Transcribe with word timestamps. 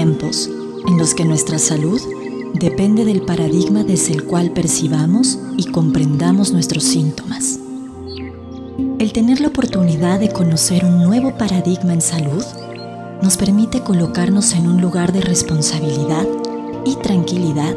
en 0.00 0.96
los 0.96 1.12
que 1.12 1.26
nuestra 1.26 1.58
salud 1.58 2.00
depende 2.54 3.04
del 3.04 3.20
paradigma 3.20 3.84
desde 3.84 4.14
el 4.14 4.24
cual 4.24 4.50
percibamos 4.50 5.38
y 5.58 5.66
comprendamos 5.66 6.52
nuestros 6.52 6.84
síntomas. 6.84 7.58
El 8.98 9.12
tener 9.12 9.40
la 9.40 9.48
oportunidad 9.48 10.18
de 10.18 10.30
conocer 10.30 10.86
un 10.86 11.02
nuevo 11.02 11.36
paradigma 11.36 11.92
en 11.92 12.00
salud 12.00 12.42
nos 13.22 13.36
permite 13.36 13.82
colocarnos 13.82 14.54
en 14.54 14.68
un 14.68 14.80
lugar 14.80 15.12
de 15.12 15.20
responsabilidad 15.20 16.26
y 16.86 16.96
tranquilidad 16.96 17.76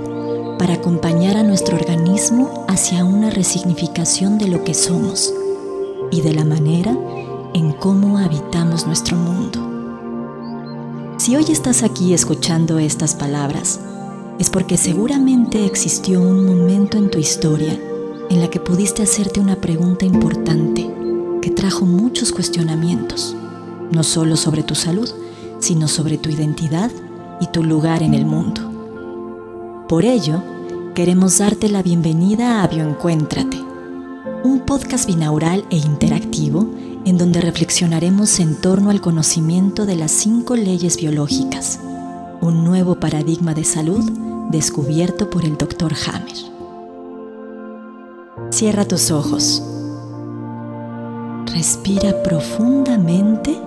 para 0.57 0.75
acompañar 0.75 1.35
a 1.35 1.43
nuestro 1.43 1.75
organismo 1.75 2.65
hacia 2.69 3.03
una 3.03 3.31
resignificación 3.31 4.37
de 4.37 4.47
lo 4.47 4.63
que 4.63 4.73
somos 4.73 5.33
y 6.09 6.21
de 6.21 6.33
la 6.33 6.45
manera 6.45 6.97
en 7.53 7.73
cómo 7.73 8.17
habitamos 8.17 8.87
nuestro 8.87 9.17
mundo. 9.17 9.72
Si 11.23 11.37
hoy 11.37 11.45
estás 11.47 11.83
aquí 11.83 12.13
escuchando 12.13 12.79
estas 12.79 13.15
palabras, 13.15 13.79
es 14.39 14.49
porque 14.49 14.75
seguramente 14.75 15.65
existió 15.65 16.19
un 16.19 16.45
momento 16.45 16.97
en 16.97 17.09
tu 17.09 17.17
historia 17.17 17.79
en 18.29 18.41
la 18.41 18.49
que 18.49 18.59
pudiste 18.59 19.03
hacerte 19.03 19.39
una 19.39 19.55
pregunta 19.55 20.03
importante 20.03 20.85
que 21.41 21.49
trajo 21.49 21.85
muchos 21.85 22.33
cuestionamientos, 22.33 23.37
no 23.89 24.03
solo 24.03 24.35
sobre 24.35 24.63
tu 24.63 24.75
salud, 24.75 25.09
sino 25.59 25.87
sobre 25.87 26.17
tu 26.17 26.29
identidad 26.29 26.91
y 27.39 27.47
tu 27.47 27.63
lugar 27.63 28.03
en 28.03 28.15
el 28.15 28.25
mundo. 28.25 29.85
Por 29.87 30.03
ello, 30.03 30.43
queremos 30.93 31.37
darte 31.37 31.69
la 31.69 31.81
bienvenida 31.81 32.61
a 32.61 32.67
Bioencuéntrate, 32.67 33.63
un 34.43 34.59
podcast 34.65 35.07
binaural 35.07 35.63
e 35.69 35.77
interactivo 35.77 36.67
en 37.05 37.17
donde 37.17 37.41
reflexionaremos 37.41 38.39
en 38.39 38.55
torno 38.55 38.89
al 38.89 39.01
conocimiento 39.01 39.85
de 39.85 39.95
las 39.95 40.11
cinco 40.11 40.55
leyes 40.55 40.97
biológicas, 40.97 41.79
un 42.41 42.63
nuevo 42.63 42.95
paradigma 42.95 43.53
de 43.53 43.63
salud 43.63 44.03
descubierto 44.51 45.29
por 45.29 45.43
el 45.45 45.57
Dr. 45.57 45.93
Hammer. 46.07 46.37
Cierra 48.51 48.85
tus 48.85 49.11
ojos. 49.11 49.63
Respira 51.47 52.23
profundamente 52.23 53.59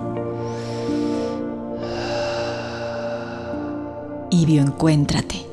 y 4.29 4.45
bioencuéntrate. 4.45 5.46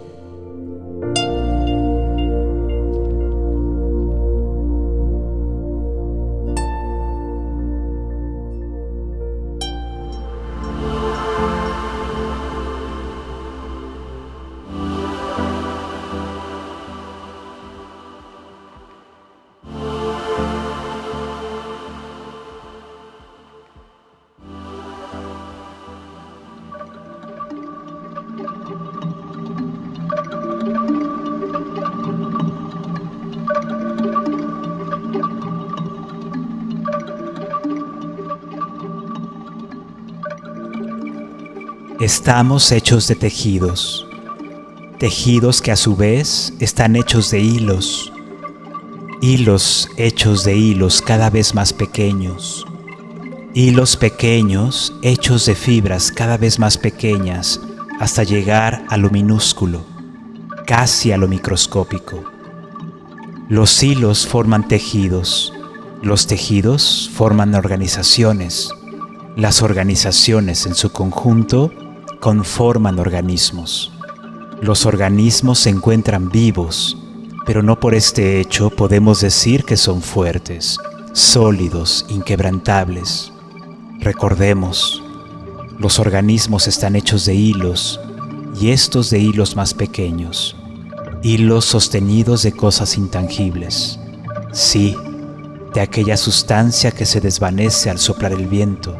Estamos 42.04 42.70
hechos 42.70 43.08
de 43.08 43.14
tejidos, 43.14 44.06
tejidos 44.98 45.62
que 45.62 45.72
a 45.72 45.76
su 45.76 45.96
vez 45.96 46.52
están 46.60 46.96
hechos 46.96 47.30
de 47.30 47.40
hilos, 47.40 48.12
hilos 49.22 49.88
hechos 49.96 50.44
de 50.44 50.54
hilos 50.54 51.00
cada 51.00 51.30
vez 51.30 51.54
más 51.54 51.72
pequeños, 51.72 52.66
hilos 53.54 53.96
pequeños 53.96 54.92
hechos 55.00 55.46
de 55.46 55.54
fibras 55.54 56.12
cada 56.12 56.36
vez 56.36 56.58
más 56.58 56.76
pequeñas 56.76 57.58
hasta 57.98 58.22
llegar 58.22 58.84
a 58.90 58.98
lo 58.98 59.08
minúsculo, 59.08 59.80
casi 60.66 61.10
a 61.10 61.16
lo 61.16 61.26
microscópico. 61.26 62.22
Los 63.48 63.82
hilos 63.82 64.26
forman 64.26 64.68
tejidos, 64.68 65.54
los 66.02 66.26
tejidos 66.26 67.10
forman 67.14 67.54
organizaciones, 67.54 68.68
las 69.36 69.62
organizaciones 69.62 70.66
en 70.66 70.74
su 70.74 70.92
conjunto 70.92 71.72
conforman 72.24 72.98
organismos. 72.98 73.92
Los 74.62 74.86
organismos 74.86 75.58
se 75.58 75.68
encuentran 75.68 76.30
vivos, 76.30 76.96
pero 77.44 77.62
no 77.62 77.78
por 77.78 77.94
este 77.94 78.40
hecho 78.40 78.70
podemos 78.70 79.20
decir 79.20 79.64
que 79.64 79.76
son 79.76 80.00
fuertes, 80.00 80.78
sólidos, 81.12 82.06
inquebrantables. 82.08 83.30
Recordemos, 84.00 85.02
los 85.78 85.98
organismos 85.98 86.66
están 86.66 86.96
hechos 86.96 87.26
de 87.26 87.34
hilos 87.34 88.00
y 88.58 88.70
estos 88.70 89.10
de 89.10 89.18
hilos 89.18 89.54
más 89.54 89.74
pequeños, 89.74 90.56
hilos 91.22 91.66
sostenidos 91.66 92.42
de 92.42 92.52
cosas 92.52 92.96
intangibles. 92.96 94.00
Sí, 94.50 94.96
de 95.74 95.82
aquella 95.82 96.16
sustancia 96.16 96.90
que 96.90 97.04
se 97.04 97.20
desvanece 97.20 97.90
al 97.90 97.98
soplar 97.98 98.32
el 98.32 98.46
viento 98.46 98.96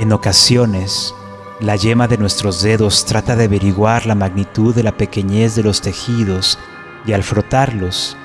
En 0.00 0.14
ocasiones, 0.14 1.14
la 1.60 1.76
yema 1.76 2.08
de 2.08 2.16
nuestros 2.16 2.62
dedos 2.62 3.04
trata 3.04 3.36
de 3.36 3.44
averiguar 3.44 4.06
la 4.06 4.14
magnitud 4.14 4.74
de 4.74 4.82
la 4.82 4.96
pequeñez 4.96 5.56
de 5.56 5.62
los 5.62 5.82
tejidos 5.82 6.58
y 7.04 7.12
al 7.12 7.22
frotarlos, 7.22 8.16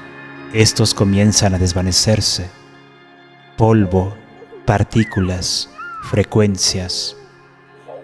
estos 0.53 0.93
comienzan 0.93 1.53
a 1.53 1.57
desvanecerse. 1.57 2.49
Polvo, 3.57 4.15
partículas, 4.63 5.69
frecuencias. 6.03 7.17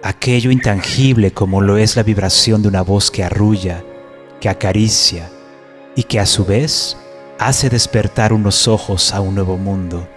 Aquello 0.04 0.52
intangible 0.52 1.32
como 1.32 1.62
lo 1.62 1.78
es 1.78 1.96
la 1.96 2.04
vibración 2.04 2.62
de 2.62 2.68
una 2.68 2.82
voz 2.82 3.10
que 3.10 3.24
arrulla, 3.24 3.86
que 4.42 4.50
acaricia 4.50 5.32
y 5.96 6.04
que 6.04 6.20
a 6.20 6.26
su 6.26 6.44
vez 6.44 6.98
hace 7.40 7.70
despertar 7.70 8.34
unos 8.34 8.68
ojos 8.68 9.14
a 9.14 9.22
un 9.22 9.36
nuevo 9.36 9.56
mundo. 9.56 10.10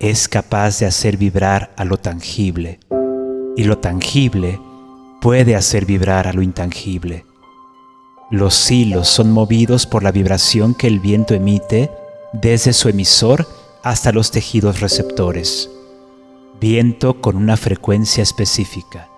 Es 0.00 0.28
capaz 0.28 0.80
de 0.80 0.86
hacer 0.86 1.16
vibrar 1.16 1.72
a 1.76 1.84
lo 1.84 1.98
tangible 1.98 2.80
y 3.56 3.64
lo 3.64 3.78
tangible 3.78 4.60
puede 5.20 5.54
hacer 5.54 5.86
vibrar 5.86 6.26
a 6.26 6.32
lo 6.32 6.42
intangible. 6.42 7.24
Los 8.30 8.70
hilos 8.70 9.08
son 9.08 9.30
movidos 9.30 9.86
por 9.86 10.02
la 10.02 10.12
vibración 10.12 10.74
que 10.74 10.88
el 10.88 11.00
viento 11.00 11.34
emite 11.34 11.90
desde 12.32 12.72
su 12.72 12.88
emisor 12.88 13.46
hasta 13.82 14.12
los 14.12 14.30
tejidos 14.30 14.80
receptores. 14.80 15.70
Viento 16.60 17.20
con 17.20 17.36
una 17.36 17.56
frecuencia 17.56 18.22
específica, 18.22 19.08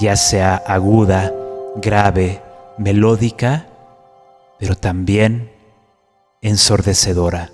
ya 0.00 0.16
sea 0.16 0.56
aguda, 0.56 1.32
grave, 1.76 2.42
melódica, 2.78 3.68
pero 4.58 4.74
también 4.74 5.52
ensordecedora. 6.40 7.52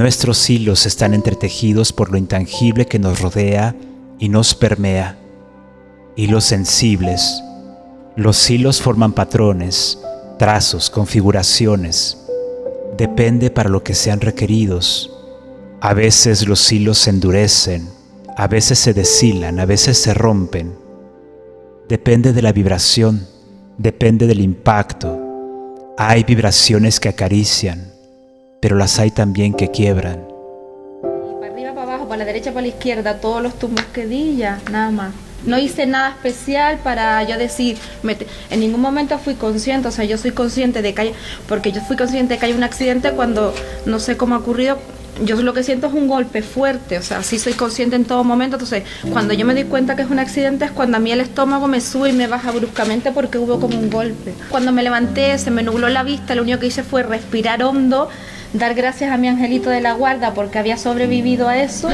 Nuestros 0.00 0.48
hilos 0.48 0.86
están 0.86 1.12
entretejidos 1.12 1.92
por 1.92 2.10
lo 2.10 2.16
intangible 2.16 2.86
que 2.86 2.98
nos 2.98 3.20
rodea 3.20 3.76
y 4.18 4.30
nos 4.30 4.54
permea. 4.54 5.18
Hilos 6.16 6.44
sensibles. 6.44 7.42
Los 8.16 8.48
hilos 8.48 8.80
forman 8.80 9.12
patrones, 9.12 9.98
trazos, 10.38 10.88
configuraciones. 10.88 12.16
Depende 12.96 13.50
para 13.50 13.68
lo 13.68 13.84
que 13.84 13.92
sean 13.94 14.22
requeridos. 14.22 15.14
A 15.82 15.92
veces 15.92 16.48
los 16.48 16.72
hilos 16.72 16.96
se 16.96 17.10
endurecen, 17.10 17.86
a 18.38 18.46
veces 18.46 18.78
se 18.78 18.94
deshilan, 18.94 19.60
a 19.60 19.66
veces 19.66 19.98
se 19.98 20.14
rompen. 20.14 20.78
Depende 21.90 22.32
de 22.32 22.40
la 22.40 22.54
vibración, 22.54 23.26
depende 23.76 24.26
del 24.26 24.40
impacto. 24.40 25.20
Hay 25.98 26.24
vibraciones 26.24 26.98
que 27.00 27.10
acarician, 27.10 27.89
pero 28.60 28.76
las 28.76 28.98
hay 28.98 29.10
también 29.10 29.54
que 29.54 29.70
quiebran. 29.70 30.26
Para 31.40 31.52
arriba, 31.52 31.74
para 31.74 31.82
abajo, 31.82 32.08
para 32.08 32.18
la 32.18 32.24
derecha, 32.26 32.52
para 32.52 32.62
la 32.62 32.68
izquierda, 32.68 33.20
todos 33.20 33.42
los 33.42 33.58
tumbos 33.58 33.84
que 33.86 34.06
di 34.06 34.36
ya, 34.36 34.60
nada 34.70 34.90
más. 34.90 35.12
No 35.46 35.58
hice 35.58 35.86
nada 35.86 36.10
especial 36.10 36.78
para 36.84 37.22
yo 37.22 37.38
decir, 37.38 37.78
en 38.50 38.60
ningún 38.60 38.82
momento 38.82 39.18
fui 39.18 39.34
consciente, 39.34 39.88
o 39.88 39.90
sea, 39.90 40.04
yo 40.04 40.18
soy 40.18 40.32
consciente 40.32 40.82
de 40.82 40.92
que 40.92 41.00
hay, 41.00 41.12
porque 41.48 41.72
yo 41.72 41.80
fui 41.80 41.96
consciente 41.96 42.34
de 42.34 42.40
que 42.40 42.46
hay 42.46 42.52
un 42.52 42.62
accidente 42.62 43.12
cuando 43.12 43.54
no 43.86 43.98
sé 44.00 44.18
cómo 44.18 44.34
ha 44.34 44.38
ocurrido, 44.38 44.76
yo 45.24 45.40
lo 45.42 45.54
que 45.54 45.62
siento 45.62 45.86
es 45.86 45.94
un 45.94 46.08
golpe 46.08 46.42
fuerte, 46.42 46.98
o 46.98 47.02
sea, 47.02 47.22
sí 47.22 47.38
soy 47.38 47.54
consciente 47.54 47.96
en 47.96 48.04
todo 48.04 48.22
momento, 48.22 48.56
entonces 48.56 48.84
cuando 49.12 49.32
yo 49.32 49.46
me 49.46 49.54
doy 49.54 49.64
cuenta 49.64 49.96
que 49.96 50.02
es 50.02 50.10
un 50.10 50.18
accidente 50.18 50.66
es 50.66 50.70
cuando 50.70 50.98
a 50.98 51.00
mí 51.00 51.10
el 51.10 51.22
estómago 51.22 51.68
me 51.68 51.80
sube 51.80 52.10
y 52.10 52.12
me 52.12 52.26
baja 52.26 52.50
bruscamente 52.50 53.10
porque 53.10 53.38
hubo 53.38 53.58
como 53.60 53.78
un 53.78 53.88
golpe. 53.88 54.34
Cuando 54.50 54.72
me 54.72 54.82
levanté, 54.82 55.38
se 55.38 55.50
me 55.50 55.62
nubló 55.62 55.88
la 55.88 56.02
vista, 56.02 56.34
lo 56.34 56.42
único 56.42 56.58
que 56.58 56.66
hice 56.66 56.82
fue 56.82 57.02
respirar 57.02 57.62
hondo 57.62 58.10
dar 58.52 58.74
gracias 58.74 59.12
a 59.12 59.16
mi 59.16 59.28
angelito 59.28 59.70
de 59.70 59.80
la 59.80 59.92
guarda 59.92 60.34
porque 60.34 60.58
había 60.58 60.76
sobrevivido 60.76 61.48
a 61.48 61.58
eso 61.58 61.88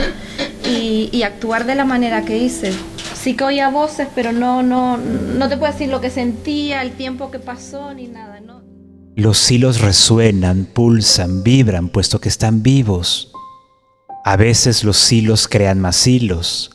y, 0.65 1.23
actuar 1.23 1.67
de 1.67 1.75
la 1.75 1.85
manera 1.85 2.25
que 2.25 2.39
hice. 2.39 2.73
Sí 3.15 3.35
que 3.35 3.45
oía 3.45 3.69
voces, 3.69 4.09
pero 4.15 4.33
no, 4.33 4.63
no, 4.63 4.97
no 4.97 5.49
te 5.49 5.57
puedo 5.57 5.73
decir 5.73 5.89
lo 5.89 6.01
que 6.01 6.11
sentía, 6.11 6.83
el 6.83 6.93
tiempo 6.93 7.31
que 7.31 7.39
pasó, 7.39 7.93
ni 7.95 8.07
nada, 8.07 8.41
¿no? 8.41 8.63
Los 9.17 9.51
hilos 9.51 9.81
resuenan, 9.81 10.67
pulsan, 10.67 11.43
vibran, 11.43 11.89
puesto 11.89 12.21
que 12.21 12.29
están 12.29 12.63
vivos. 12.63 13.33
A 14.25 14.37
veces 14.37 14.85
los 14.85 15.11
hilos 15.11 15.49
crean 15.49 15.81
más 15.81 16.07
hilos, 16.07 16.71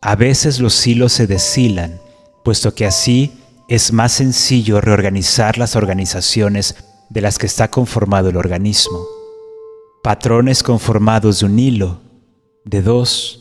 a 0.00 0.16
veces 0.16 0.60
los 0.60 0.86
hilos 0.86 1.12
se 1.12 1.26
deshilan, 1.26 2.00
puesto 2.44 2.74
que 2.74 2.86
así 2.86 3.32
es 3.68 3.92
más 3.92 4.12
sencillo 4.12 4.80
reorganizar 4.80 5.58
las 5.58 5.76
organizaciones 5.76 6.76
de 7.10 7.20
las 7.20 7.38
que 7.38 7.46
está 7.46 7.70
conformado 7.70 8.30
el 8.30 8.36
organismo 8.36 9.00
patrones 10.02 10.64
conformados 10.64 11.40
de 11.40 11.46
un 11.46 11.58
hilo, 11.60 12.00
de 12.64 12.82
dos, 12.82 13.38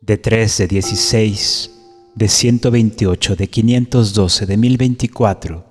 de 0.00 0.16
tres, 0.16 0.56
de 0.56 0.66
dieciséis, 0.66 1.70
de 2.14 2.26
ciento 2.28 2.70
veintiocho, 2.70 3.36
de 3.36 3.48
quinientos 3.48 4.14
doce, 4.14 4.46
de 4.46 4.56
mil 4.56 4.78
veinticuatro, 4.78 5.66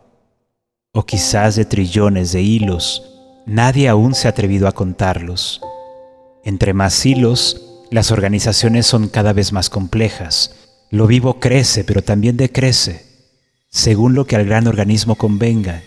o 0.94 1.04
quizás 1.04 1.56
de 1.56 1.66
trillones 1.66 2.32
de 2.32 2.44
hilos, 2.44 3.04
nadie 3.48 3.90
aún 3.90 4.14
se 4.14 4.28
ha 4.28 4.32
atrevido 4.32 4.68
a 4.68 4.72
contarlos. 4.72 5.62
Entre 6.44 6.74
más 6.74 7.04
hilos, 7.08 7.88
las 7.90 8.12
organizaciones 8.12 8.86
son 8.86 9.08
cada 9.08 9.34
vez 9.34 9.52
más 9.52 9.72
complejas. 9.72 10.56
Lo 10.92 11.08
vivo 11.08 11.40
crece, 11.40 11.84
pero 11.84 12.04
también 12.04 12.38
decrece, 12.38 13.04
según 13.72 14.14
lo 14.14 14.26
que 14.26 14.36
al 14.36 14.46
gran 14.46 14.68
organismo 14.68 15.16
convenga 15.16 15.82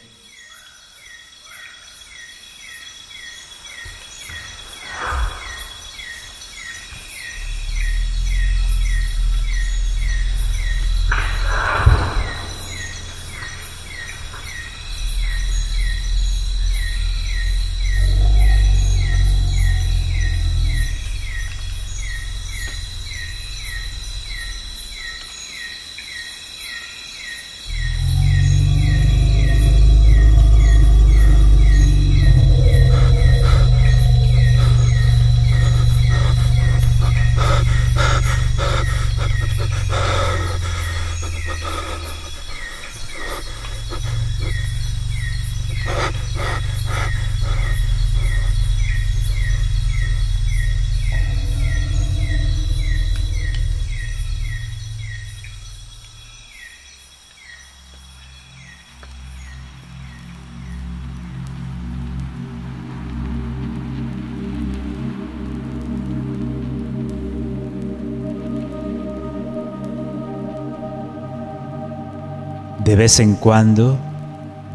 vez 73.02 73.18
en 73.18 73.34
cuando 73.34 73.98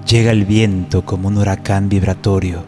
llega 0.05 0.31
el 0.31 0.43
viento 0.43 1.05
como 1.05 1.29
un 1.29 1.37
huracán 1.37 1.87
vibratorio 1.87 2.65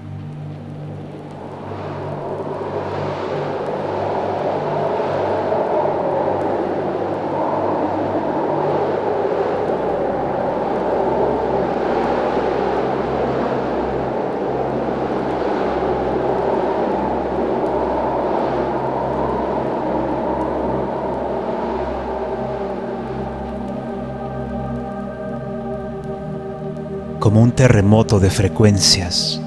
terremoto 27.60 28.22
de 28.22 28.30
frecuencias. 28.30 29.42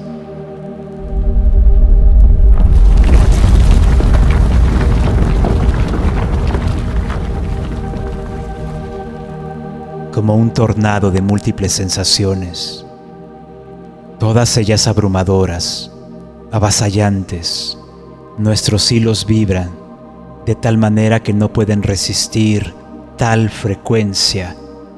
como 10.11 10.35
un 10.35 10.53
tornado 10.53 11.09
de 11.09 11.23
múltiples 11.23 11.71
sensaciones, 11.71 12.85
todas 14.19 14.57
ellas 14.57 14.85
abrumadoras, 14.85 15.89
avasallantes. 16.51 17.79
Nuestros 18.37 18.91
hilos 18.91 19.25
vibran 19.25 19.71
de 20.45 20.53
tal 20.53 20.77
manera 20.77 21.23
que 21.23 21.33
no 21.33 21.51
pueden 21.51 21.81
resistir 21.81 22.75
tal 23.17 23.49
frecuencia 23.49 24.55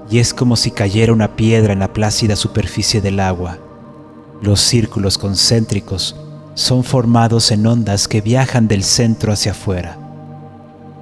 y 0.09 0.19
es 0.19 0.33
como 0.33 0.55
si 0.55 0.71
cayera 0.71 1.13
una 1.13 1.35
piedra 1.35 1.73
en 1.73 1.79
la 1.79 1.93
plácida 1.93 2.35
superficie 2.35 3.01
del 3.01 3.19
agua. 3.19 3.57
Los 4.41 4.59
círculos 4.61 5.17
concéntricos 5.17 6.15
son 6.53 6.83
formados 6.83 7.51
en 7.51 7.65
ondas 7.65 8.07
que 8.07 8.21
viajan 8.21 8.67
del 8.67 8.83
centro 8.83 9.33
hacia 9.33 9.51
afuera. 9.51 9.97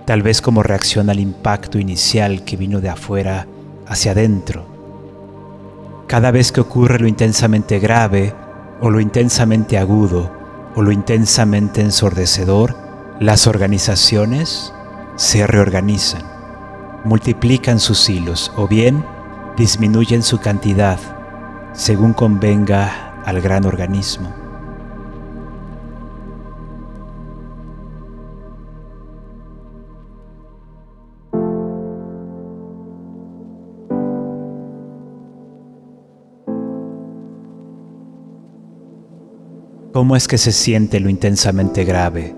tal 0.06 0.22
vez 0.22 0.42
como 0.42 0.64
reacción 0.64 1.10
al 1.10 1.20
impacto 1.20 1.80
inicial 1.80 2.44
que 2.44 2.58
vino 2.58 2.82
de 2.82 2.90
afuera 2.90 3.48
hacia 3.88 4.12
adentro. 4.12 4.66
Cada 6.08 6.32
vez 6.32 6.52
que 6.52 6.62
ocurre 6.62 7.00
lo 7.00 7.08
intensamente 7.08 7.80
grave 7.80 8.34
o 8.82 8.90
lo 8.90 9.00
intensamente 9.00 9.78
agudo 9.78 10.30
o 10.76 10.82
lo 10.82 10.92
intensamente 10.92 11.82
ensordecedor, 11.82 12.76
las 13.20 13.48
organizaciones 13.48 14.74
se 15.16 15.48
reorganizan, 15.48 16.24
multiplican 17.04 17.80
sus 17.80 18.10
hilos 18.10 18.52
o 18.56 18.68
bien 18.68 19.04
disminuyen 19.58 20.24
su 20.24 20.40
cantidad 20.40 21.00
según 21.74 22.14
convenga 22.14 23.22
al 23.26 23.42
gran 23.42 23.66
organismo. 23.66 24.34
¿Cómo 39.94 40.16
es 40.16 40.28
que 40.28 40.40
se 40.40 40.52
siente 40.52 41.00
lo 41.00 41.08
intensamente 41.08 41.86
grave, 41.86 42.36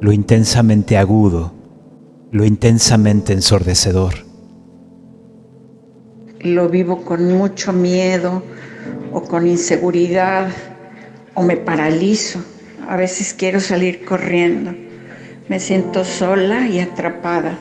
lo 0.00 0.10
intensamente 0.10 0.96
agudo, 0.96 1.52
lo 2.30 2.44
intensamente 2.44 3.32
ensordecedor? 3.32 4.14
Lo 6.40 6.68
vivo 6.68 7.04
con 7.04 7.32
mucho 7.36 7.72
miedo 7.72 8.42
o 9.12 9.22
con 9.22 9.46
inseguridad 9.46 10.50
o 11.34 11.42
me 11.42 11.56
paralizo. 11.56 12.40
A 12.88 12.96
veces 12.96 13.34
quiero 13.34 13.60
salir 13.60 14.04
corriendo. 14.04 14.74
Me 15.48 15.60
siento 15.60 16.04
sola 16.04 16.68
y 16.68 16.80
atrapada 16.80 17.58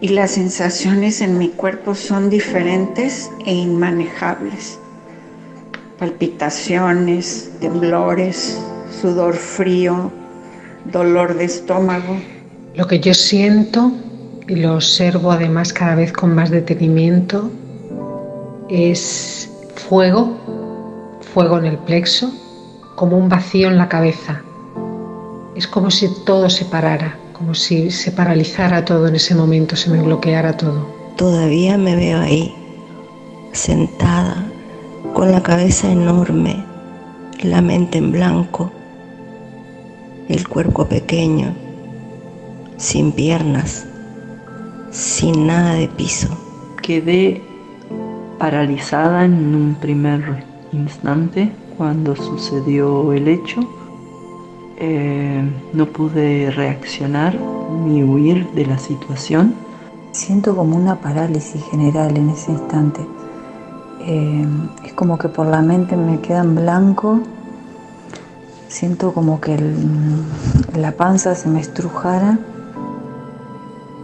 y 0.00 0.08
las 0.08 0.32
sensaciones 0.32 1.20
en 1.20 1.38
mi 1.38 1.48
cuerpo 1.48 1.94
son 1.94 2.30
diferentes 2.30 3.30
e 3.44 3.52
inmanejables 3.52 4.78
palpitaciones, 6.00 7.50
temblores, 7.60 8.58
sudor 9.02 9.34
frío, 9.34 10.10
dolor 10.86 11.34
de 11.34 11.44
estómago. 11.44 12.16
Lo 12.74 12.86
que 12.86 13.00
yo 13.00 13.14
siento, 13.14 13.90
y 14.46 14.54
lo 14.54 14.74
observo 14.74 15.32
además 15.32 15.72
cada 15.72 15.96
vez 15.96 16.12
con 16.12 16.34
más 16.34 16.50
detenimiento, 16.50 17.50
es 18.68 19.50
fuego, 19.74 20.36
fuego 21.34 21.58
en 21.58 21.66
el 21.66 21.78
plexo, 21.78 22.32
como 22.94 23.16
un 23.18 23.28
vacío 23.28 23.68
en 23.68 23.76
la 23.76 23.88
cabeza. 23.88 24.42
Es 25.56 25.66
como 25.66 25.90
si 25.90 26.08
todo 26.24 26.48
se 26.48 26.64
parara, 26.64 27.18
como 27.32 27.54
si 27.54 27.90
se 27.90 28.12
paralizara 28.12 28.84
todo 28.84 29.08
en 29.08 29.16
ese 29.16 29.34
momento, 29.34 29.74
se 29.74 29.90
me 29.90 30.00
bloqueara 30.00 30.56
todo. 30.56 30.86
Todavía 31.16 31.76
me 31.76 31.96
veo 31.96 32.20
ahí, 32.20 32.54
sentada, 33.50 34.46
con 35.12 35.32
la 35.32 35.42
cabeza 35.42 35.90
enorme, 35.90 36.64
la 37.42 37.60
mente 37.60 37.98
en 37.98 38.12
blanco, 38.12 38.70
el 40.28 40.46
cuerpo 40.46 40.86
pequeño, 40.86 41.52
sin 42.80 43.12
piernas, 43.12 43.86
sin 44.90 45.46
nada 45.46 45.74
de 45.74 45.86
piso. 45.86 46.28
Quedé 46.82 47.40
paralizada 48.38 49.24
en 49.24 49.54
un 49.54 49.76
primer 49.80 50.44
instante 50.72 51.52
cuando 51.76 52.16
sucedió 52.16 53.12
el 53.12 53.28
hecho. 53.28 53.60
Eh, 54.78 55.48
no 55.72 55.86
pude 55.86 56.50
reaccionar 56.50 57.38
ni 57.84 58.02
huir 58.02 58.48
de 58.56 58.66
la 58.66 58.78
situación. 58.78 59.54
Siento 60.10 60.56
como 60.56 60.76
una 60.76 60.96
parálisis 60.96 61.62
general 61.70 62.16
en 62.16 62.30
ese 62.30 62.50
instante 62.50 63.00
eh, 64.02 64.46
es 64.84 64.92
como 64.94 65.18
que 65.18 65.28
por 65.28 65.46
la 65.46 65.60
mente 65.60 65.96
me 65.96 66.20
queda 66.20 66.40
en 66.40 66.54
blanco, 66.54 67.20
siento 68.68 69.12
como 69.12 69.40
que 69.40 69.58
la 70.74 70.92
panza 70.92 71.34
se 71.34 71.48
me 71.48 71.60
estrujara. 71.60 72.38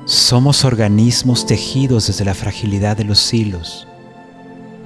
Somos 0.07 0.65
organismos 0.65 1.47
tejidos 1.47 2.07
desde 2.07 2.25
la 2.25 2.35
fragilidad 2.35 2.97
de 2.97 3.03
los 3.03 3.35
hilos. 3.35 3.89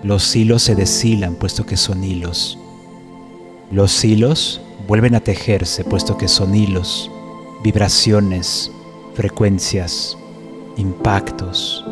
Los 0.03 0.35
hilos 0.35 0.63
se 0.63 0.75
deshilan 0.75 1.35
puesto 1.35 1.67
que 1.67 1.77
son 1.77 2.03
hilos. 2.03 2.59
Los 3.71 4.03
hilos 4.03 4.63
vuelven 4.89 5.15
a 5.15 5.21
tejerse 5.21 5.85
puesto 5.85 6.17
que 6.17 6.27
son 6.27 6.55
hilos, 6.55 7.11
vibraciones, 7.63 8.73
frecuencias, 9.15 10.17
impactos. 10.79 11.85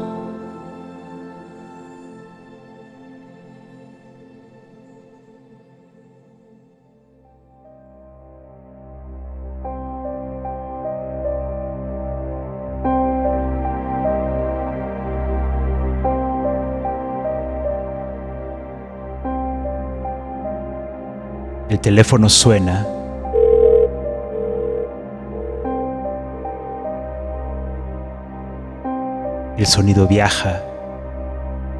El 21.78 21.82
teléfono 21.82 22.28
suena. 22.28 22.88
El 29.56 29.64
sonido 29.64 30.08
viaja. 30.08 30.60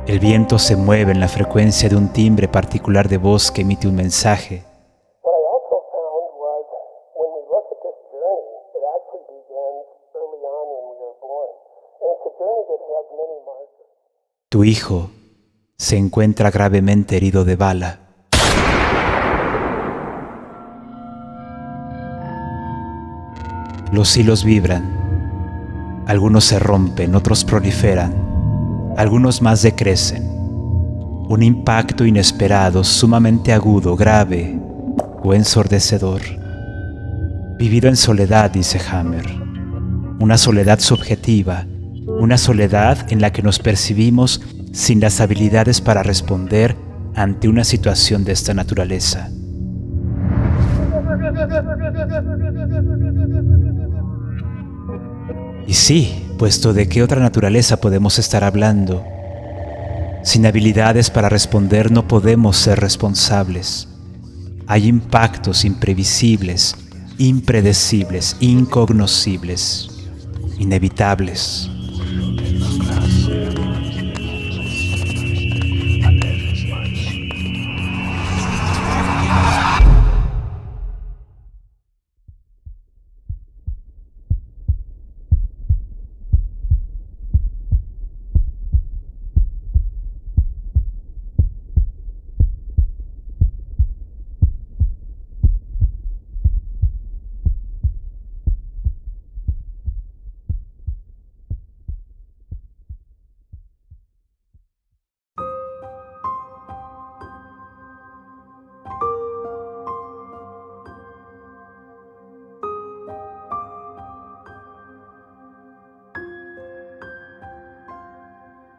El 0.07 0.21
viento 0.21 0.61
se 0.61 0.77
mueve 0.77 1.11
en 1.11 1.19
la 1.19 1.27
frecuencia 1.27 1.89
de 1.89 1.97
un 1.97 2.13
timbre 2.13 2.47
particular 2.47 3.09
de 3.09 3.19
voz 3.19 3.51
que 3.51 3.63
emite 3.63 3.89
un 3.89 3.97
mensaje. 3.97 4.63
Tu 14.49 14.63
hijo 14.63 15.11
se 15.77 15.97
encuentra 15.97 16.53
gravemente 16.53 17.17
herido 17.17 17.45
de 17.45 17.57
bala. 17.57 18.08
Los 23.93 24.17
hilos 24.17 24.45
vibran, 24.45 26.05
algunos 26.07 26.45
se 26.45 26.59
rompen, 26.59 27.15
otros 27.15 27.45
proliferan, 27.45 28.13
algunos 28.97 29.41
más 29.41 29.63
decrecen. 29.63 30.25
Un 31.29 31.43
impacto 31.43 32.05
inesperado, 32.05 32.85
sumamente 32.85 33.53
agudo, 33.53 33.97
grave 33.97 34.59
o 35.23 35.35
ensordecedor. 35.35 36.21
Vivido 37.59 37.89
en 37.89 37.97
soledad, 37.97 38.51
dice 38.51 38.81
Hammer. 38.91 39.27
Una 40.21 40.37
soledad 40.37 40.81
subjetiva, 40.81 41.67
una 42.21 42.39
soledad 42.39 43.11
en 43.11 43.21
la 43.21 43.33
que 43.33 43.43
nos 43.43 43.59
percibimos 43.59 44.43
sin 44.73 45.01
las 45.01 45.21
habilidades 45.21 45.81
para 45.81 46.03
responder 46.03 46.77
ante 47.15 47.49
una 47.49 47.65
situación 47.65 48.25
de 48.25 48.33
esta 48.33 48.55
naturaleza. 48.55 49.31
Y 55.69 55.75
sí, 55.75 56.25
puesto 56.39 56.73
de 56.73 56.89
qué 56.89 57.03
otra 57.03 57.21
naturaleza 57.21 57.77
podemos 57.79 58.19
estar 58.19 58.43
hablando. 58.43 59.05
Sin 60.25 60.47
habilidades 60.47 61.11
para 61.11 61.29
responder 61.29 61.93
no 61.93 62.09
podemos 62.09 62.57
ser 62.57 62.81
responsables. 62.81 63.87
Hay 64.67 64.87
impactos 64.87 65.67
imprevisibles, 65.67 66.75
impredecibles, 67.19 68.37
incognoscibles, 68.41 69.91
inevitables. 70.59 71.71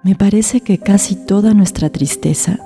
Me 0.01 0.15
parece 0.15 0.62
que 0.62 0.77
casi 0.77 1.18
toda 1.18 1.53
nuestra 1.53 1.89
tristeza 1.89 2.58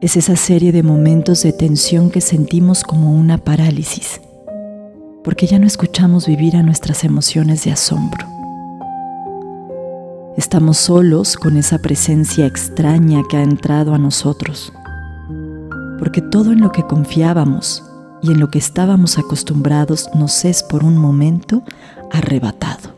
es 0.00 0.16
esa 0.16 0.34
serie 0.34 0.72
de 0.72 0.82
momentos 0.82 1.42
de 1.42 1.52
tensión 1.52 2.10
que 2.10 2.22
sentimos 2.22 2.84
como 2.84 3.14
una 3.14 3.36
parálisis, 3.36 4.22
porque 5.22 5.46
ya 5.46 5.58
no 5.58 5.66
escuchamos 5.66 6.26
vivir 6.26 6.56
a 6.56 6.62
nuestras 6.62 7.04
emociones 7.04 7.64
de 7.64 7.72
asombro. 7.72 8.26
Estamos 10.38 10.78
solos 10.78 11.36
con 11.36 11.58
esa 11.58 11.82
presencia 11.82 12.46
extraña 12.46 13.20
que 13.28 13.36
ha 13.36 13.42
entrado 13.42 13.92
a 13.92 13.98
nosotros, 13.98 14.72
porque 15.98 16.22
todo 16.22 16.52
en 16.52 16.62
lo 16.62 16.72
que 16.72 16.82
confiábamos 16.82 17.84
y 18.22 18.32
en 18.32 18.40
lo 18.40 18.48
que 18.48 18.58
estábamos 18.58 19.18
acostumbrados 19.18 20.08
nos 20.14 20.46
es 20.46 20.62
por 20.62 20.82
un 20.82 20.96
momento 20.96 21.62
arrebatado. 22.10 22.93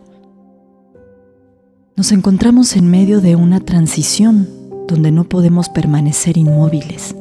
Nos 1.96 2.12
encontramos 2.12 2.76
en 2.76 2.90
medio 2.90 3.22
de 3.22 3.36
una 3.36 3.58
transición 3.58 4.46
donde 4.86 5.10
no 5.10 5.24
podemos 5.24 5.70
permanecer 5.70 6.36
inmóviles. 6.36 7.16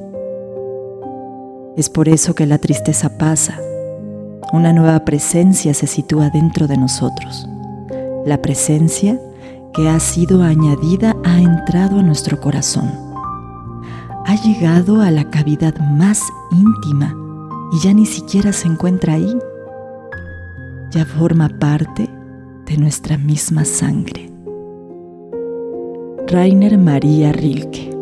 Es 1.77 1.89
por 1.89 2.10
eso 2.10 2.36
que 2.36 2.46
la 2.46 2.58
tristeza 2.58 3.17
pasa. 3.17 3.58
Una 4.51 4.74
nueva 4.74 5.05
presencia 5.05 5.74
se 5.74 5.88
sitúa 5.88 6.29
dentro 6.29 6.67
de 6.67 6.75
nosotros. 6.75 7.48
La 8.25 8.41
presencia 8.41 9.17
que 9.74 9.88
ha 9.88 9.98
sido 10.01 10.44
añadida 10.44 11.15
ha 11.24 11.39
entrado 11.39 12.00
a 12.00 12.03
nuestro 12.03 12.41
corazón. 12.41 12.91
Ha 14.25 14.36
llegado 14.44 15.01
a 15.01 15.10
la 15.10 15.29
cavidad 15.29 15.74
más 15.79 16.22
íntima 16.51 17.15
y 17.72 17.79
ya 17.79 17.94
ni 17.94 18.05
siquiera 18.05 18.51
se 18.51 18.67
encuentra 18.67 19.13
ahí. 19.13 19.38
Ya 20.91 21.05
forma 21.05 21.48
parte 21.48 22.10
de 22.65 22.77
nuestra 22.77 23.17
misma 23.17 23.63
sangre. 23.63 24.35
Rainer 26.27 26.75
María 26.75 27.32
Rilke 27.32 27.95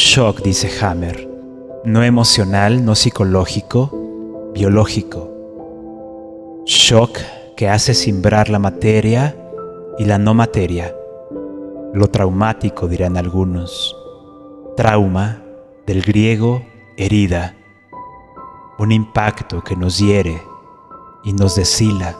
shock, 0.00 0.40
dice 0.40 0.70
Hammer, 0.80 1.28
no 1.84 2.02
emocional, 2.02 2.86
no 2.86 2.94
psicológico, 2.94 4.50
biológico. 4.54 5.30
Shock 6.64 7.18
que 7.54 7.68
hace 7.68 7.92
simbrar 7.92 8.48
la 8.48 8.58
materia 8.58 9.36
y 9.98 10.06
la 10.06 10.16
no 10.16 10.32
materia. 10.32 10.96
Lo 11.92 12.08
traumático, 12.08 12.88
dirán 12.88 13.18
algunos. 13.18 13.94
Trauma, 14.74 15.42
del 15.86 16.00
griego 16.00 16.62
herida. 16.96 17.54
Un 18.78 18.92
impacto 18.92 19.62
que 19.62 19.76
nos 19.76 19.98
hiere 19.98 20.40
y 21.24 21.34
nos 21.34 21.56
deshila. 21.56 22.16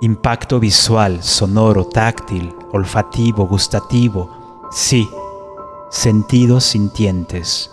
Impacto 0.00 0.60
visual, 0.60 1.24
sonoro, 1.24 1.86
táctil, 1.86 2.54
olfativo, 2.72 3.48
gustativo. 3.48 4.68
Sí, 4.70 5.08
sentidos 5.90 6.64
sintientes, 6.64 7.70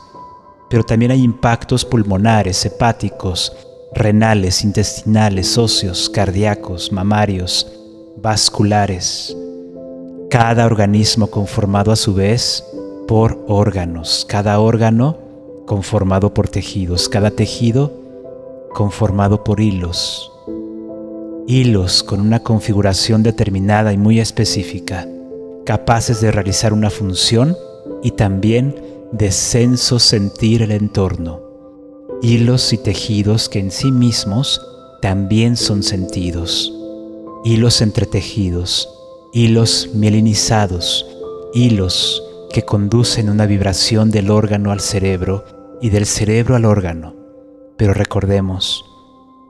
pero 0.69 0.83
también 0.83 1.11
hay 1.11 1.23
impactos 1.23 1.85
pulmonares, 1.85 2.65
hepáticos, 2.65 3.55
renales, 3.93 4.63
intestinales, 4.63 5.57
óseos, 5.57 6.09
cardíacos, 6.09 6.91
mamarios, 6.91 7.71
vasculares. 8.17 9.35
Cada 10.29 10.65
organismo 10.65 11.27
conformado 11.27 11.91
a 11.91 11.95
su 11.95 12.13
vez 12.13 12.63
por 13.07 13.45
órganos, 13.47 14.25
cada 14.27 14.59
órgano 14.59 15.17
conformado 15.65 16.33
por 16.33 16.49
tejidos, 16.49 17.07
cada 17.07 17.31
tejido 17.31 17.93
conformado 18.73 19.43
por 19.43 19.59
hilos. 19.59 20.31
Hilos 21.47 22.03
con 22.03 22.19
una 22.19 22.39
configuración 22.39 23.23
determinada 23.23 23.93
y 23.93 23.97
muy 23.97 24.19
específica, 24.19 25.07
capaces 25.65 26.19
de 26.19 26.31
realizar 26.31 26.73
una 26.73 26.89
función 26.89 27.55
y 28.03 28.11
también 28.11 28.75
de 29.11 29.31
senso 29.31 29.99
sentir 29.99 30.61
el 30.61 30.71
entorno, 30.71 31.41
hilos 32.21 32.73
y 32.73 32.77
tejidos 32.77 33.49
que 33.49 33.59
en 33.59 33.71
sí 33.71 33.91
mismos 33.91 34.61
también 35.01 35.55
son 35.55 35.83
sentidos, 35.83 36.73
hilos 37.43 37.81
entretejidos, 37.81 38.89
hilos 39.33 39.89
mielinizados, 39.93 41.05
hilos 41.53 42.23
que 42.51 42.63
conducen 42.63 43.29
una 43.29 43.45
vibración 43.45 44.11
del 44.11 44.31
órgano 44.31 44.71
al 44.71 44.79
cerebro 44.79 45.45
y 45.81 45.89
del 45.89 46.05
cerebro 46.05 46.55
al 46.55 46.65
órgano. 46.65 47.15
Pero 47.77 47.93
recordemos, 47.93 48.83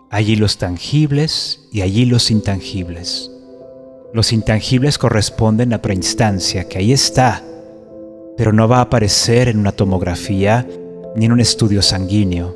hay 0.10 0.32
hilos 0.32 0.58
tangibles 0.58 1.68
y 1.72 1.82
hay 1.82 2.02
hilos 2.02 2.32
intangibles. 2.32 3.32
Los 4.14 4.34
intangibles 4.34 4.98
corresponden 4.98 5.74
a 5.74 5.82
preinstancia, 5.82 6.68
que 6.68 6.78
ahí 6.78 6.92
está, 6.94 7.44
pero 8.38 8.54
no 8.54 8.67
va 8.67 8.78
a 8.78 8.82
aparecer 8.82 9.47
en 9.50 9.58
una 9.58 9.71
tomografía 9.71 10.65
ni 11.15 11.26
en 11.26 11.32
un 11.32 11.39
estudio 11.39 11.82
sanguíneo. 11.82 12.56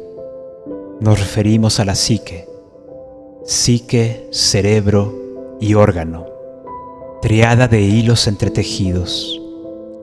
Nos 1.02 1.20
referimos 1.20 1.80
a 1.80 1.86
la 1.86 1.96
psique, 1.96 2.48
psique, 3.44 4.28
cerebro 4.32 5.58
y 5.60 5.74
órgano, 5.74 6.28
triada 7.22 7.68
de 7.68 7.82
hilos 7.82 8.28
entretejidos, 8.28 9.42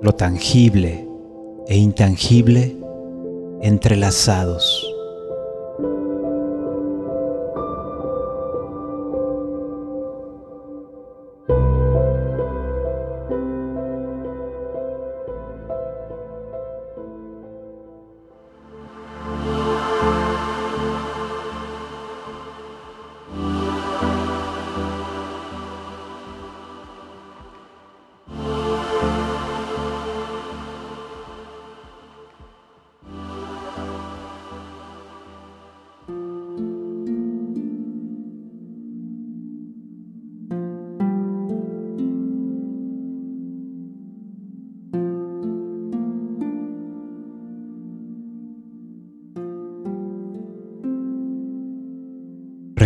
lo 0.02 0.12
tangible 0.12 1.06
e 1.68 1.76
intangible 1.76 2.76
entrelazados. 3.62 4.87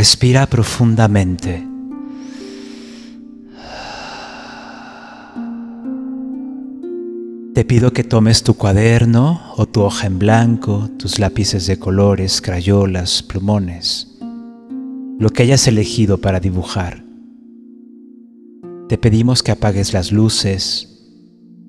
Respira 0.03 0.49
profundamente. 0.49 1.65
Te 7.55 7.65
pido 7.65 7.93
que 7.93 8.03
tomes 8.03 8.43
tu 8.43 8.55
cuaderno 8.55 9.41
o 9.57 9.67
tu 9.67 9.83
hoja 9.83 10.09
en 10.09 10.19
blanco, 10.19 10.91
tus 10.99 11.21
lápices 11.21 11.69
de 11.69 11.79
colores, 11.79 12.41
crayolas, 12.41 13.23
plumones, 13.23 14.19
lo 15.21 15.31
que 15.31 15.45
hayas 15.45 15.69
elegido 15.69 16.19
para 16.19 16.41
dibujar. 16.41 17.05
Te 18.89 18.99
pedimos 18.99 19.45
que 19.45 19.53
apagues 19.53 19.93
las 19.93 20.11
luces 20.11 20.99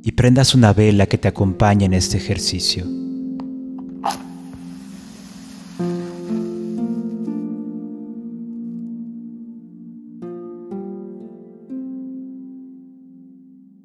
y 0.04 0.14
prendas 0.14 0.56
una 0.56 0.74
vela 0.74 1.06
que 1.06 1.20
te 1.20 1.28
acompañe 1.28 1.86
en 1.86 1.94
este 1.94 2.18
ejercicio. 2.18 3.03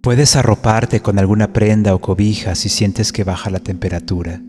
Puedes 0.08 0.36
arroparte 0.36 1.00
con 1.00 1.18
alguna 1.18 1.52
prenda 1.52 1.94
o 1.94 1.98
cobija 1.98 2.54
si 2.54 2.70
sientes 2.70 3.12
que 3.12 3.24
baja 3.24 3.50
la 3.50 3.58
temperatura. 3.58 4.40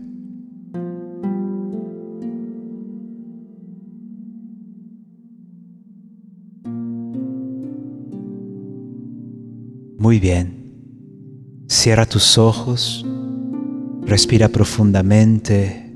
Muy 9.98 10.18
bien. 10.18 11.66
Cierra 11.68 12.06
tus 12.06 12.38
ojos, 12.38 13.04
respira 14.06 14.48
profundamente. 14.48 15.92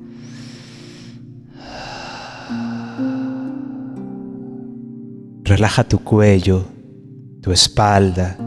Relaja 5.43 5.85
tu 5.85 6.01
cuello, 6.01 6.67
tu 7.41 7.51
espalda. 7.51 8.44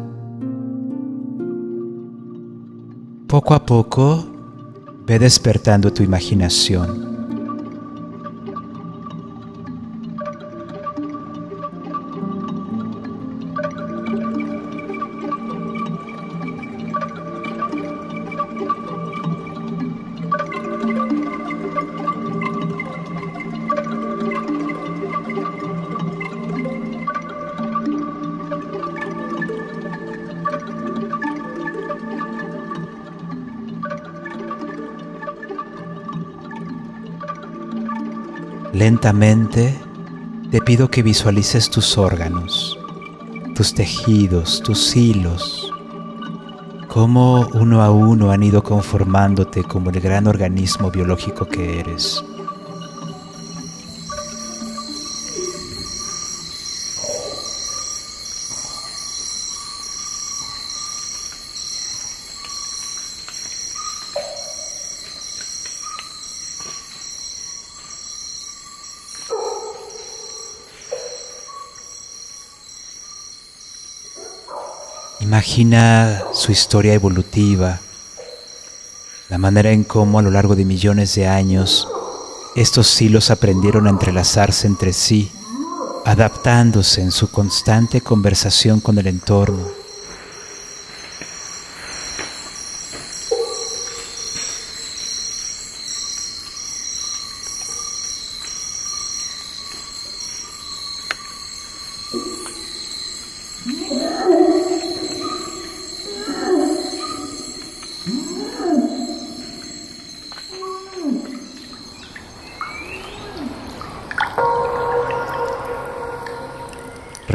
Poco 3.38 3.54
a 3.54 3.64
poco 3.64 4.26
ve 5.06 5.20
despertando 5.20 5.94
tu 5.94 6.02
imaginación. 6.02 7.17
Lentamente 38.88 39.78
te 40.50 40.62
pido 40.62 40.90
que 40.90 41.04
visualices 41.04 41.70
tus 41.70 41.98
órganos, 41.98 42.80
tus 43.54 43.74
tejidos, 43.74 44.64
tus 44.64 44.96
hilos, 44.96 45.74
cómo 46.88 47.50
uno 47.54 47.82
a 47.82 47.92
uno 47.92 48.32
han 48.32 48.44
ido 48.44 48.64
conformándote 48.64 49.66
como 49.66 49.90
el 49.90 50.00
gran 50.00 50.26
organismo 50.26 50.90
biológico 50.90 51.46
que 51.50 51.82
eres. 51.82 52.24
Imagina 75.28 76.24
su 76.32 76.54
historia 76.54 76.94
evolutiva, 76.94 77.82
la 79.28 79.38
manera 79.38 79.72
en 79.72 79.84
cómo 79.84 80.20
a 80.20 80.22
lo 80.22 80.32
largo 80.32 80.56
de 80.56 80.64
millones 80.64 81.16
de 81.16 81.28
años 81.28 81.86
estos 82.56 83.02
hilos 83.02 83.30
aprendieron 83.30 83.88
a 83.88 83.90
entrelazarse 83.90 84.68
entre 84.68 84.94
sí, 84.94 85.30
adaptándose 86.06 87.02
en 87.02 87.12
su 87.12 87.30
constante 87.30 88.00
conversación 88.00 88.80
con 88.80 89.00
el 89.00 89.08
entorno. 89.08 89.77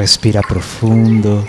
Respira 0.03 0.43
profundo. 0.43 1.47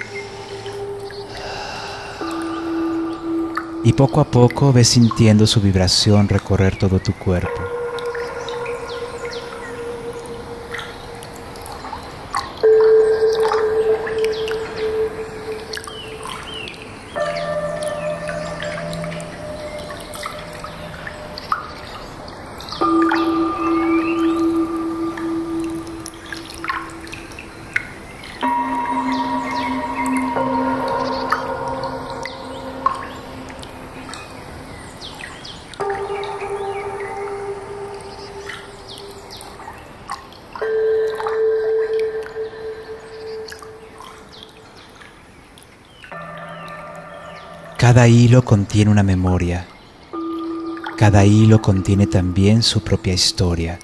Y 3.84 3.94
poco 3.94 4.22
a 4.22 4.26
poco 4.26 4.72
ves 4.72 4.90
sintiendo 4.90 5.48
su 5.48 5.60
vibración 5.60 6.30
recorrer 6.30 6.78
todo 6.78 7.00
tu 7.00 7.14
cuerpo. 7.14 7.63
Cada 47.94 48.08
hilo 48.08 48.44
contiene 48.44 48.90
una 48.90 49.04
memoria. 49.04 49.68
Cada 50.98 51.26
hilo 51.26 51.62
contiene 51.62 52.08
también 52.08 52.64
su 52.64 52.82
propia 52.82 53.14
historia. 53.14 53.78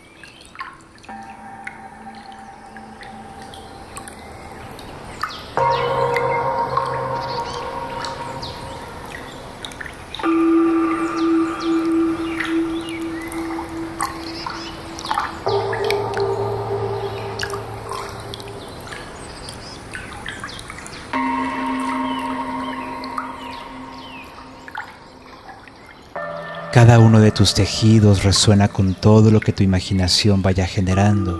De 27.29 27.35
tus 27.35 27.53
tejidos 27.53 28.23
resuena 28.23 28.69
con 28.69 28.95
todo 28.95 29.29
lo 29.29 29.39
que 29.39 29.53
tu 29.53 29.61
imaginación 29.61 30.41
vaya 30.41 30.65
generando. 30.65 31.39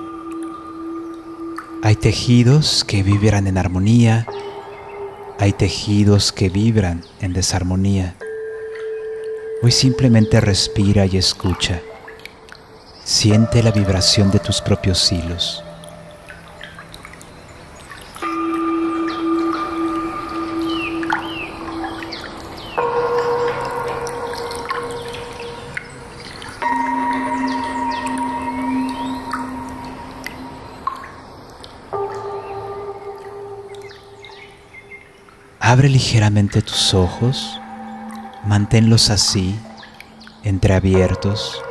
Hay 1.82 1.95
tejidos 1.95 2.84
que 2.84 3.02
vibran 3.02 3.47
en 3.47 3.58
armonía, 3.58 4.28
hay 5.39 5.52
tejidos 5.52 6.32
que 6.32 6.49
vibran 6.49 7.04
en 7.21 7.34
desarmonía. 7.34 8.15
Hoy 9.63 9.71
simplemente 9.71 10.39
respira 10.39 11.08
y 11.08 11.17
escucha. 11.17 11.82
Siente 13.04 13.63
la 13.63 13.71
vibración 13.71 14.30
de 14.30 14.38
tus 14.38 14.62
propios 14.62 15.12
hilos. 15.12 15.63
Abre 35.70 35.88
ligeramente 35.88 36.64
tus 36.64 36.96
ojos, 36.96 37.62
Manténlos 38.44 39.12
así, 39.12 39.54
entreabiertos. 40.44 41.62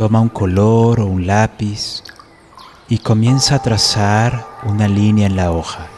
Toma 0.00 0.18
un 0.22 0.30
color 0.30 1.00
o 1.00 1.04
un 1.04 1.26
lápiz 1.26 2.02
y 2.88 2.96
comienza 2.96 3.56
a 3.56 3.58
trazar 3.58 4.46
una 4.64 4.88
línea 4.88 5.26
en 5.26 5.36
la 5.36 5.52
hoja. 5.52 5.88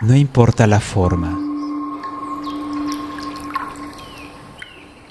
No 0.00 0.14
importa 0.14 0.68
la 0.68 0.78
forma. 0.78 1.36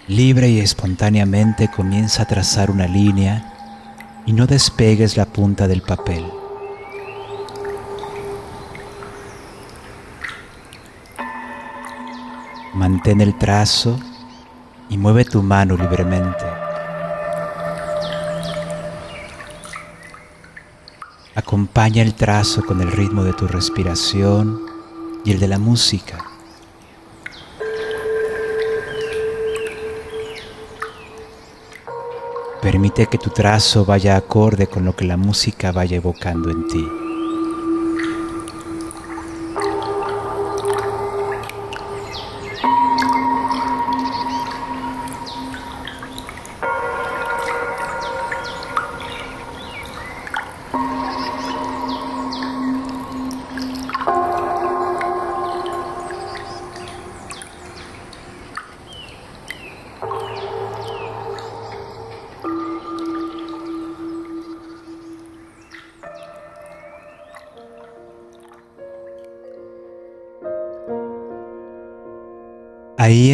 Libre 0.07 0.47
y 0.47 0.61
espontáneamente 0.61 1.69
comienza 1.69 2.23
a 2.23 2.27
trazar 2.27 2.71
una 2.71 2.87
línea 2.87 4.23
y 4.25 4.31
no 4.31 4.47
despegues 4.47 5.17
la 5.17 5.25
punta 5.25 5.67
del 5.67 5.81
papel. 5.81 6.25
Mantén 12.73 13.19
el 13.19 13.37
trazo 13.37 13.99
y 14.93 14.97
mueve 14.99 15.25
tu 15.25 15.41
mano 15.41 15.75
libremente. 15.75 16.45
Acompaña 21.33 22.03
el 22.03 22.13
trazo 22.13 22.63
con 22.63 22.79
el 22.79 22.91
ritmo 22.91 23.23
de 23.23 23.33
tu 23.33 23.47
respiración 23.47 24.61
y 25.25 25.31
el 25.31 25.39
de 25.39 25.47
la 25.47 25.57
música. 25.57 26.23
Permite 32.61 33.07
que 33.07 33.17
tu 33.17 33.31
trazo 33.31 33.85
vaya 33.85 34.15
acorde 34.15 34.67
con 34.67 34.85
lo 34.85 34.95
que 34.95 35.05
la 35.05 35.17
música 35.17 35.71
vaya 35.71 35.97
evocando 35.97 36.51
en 36.51 36.67
ti. 36.67 37.02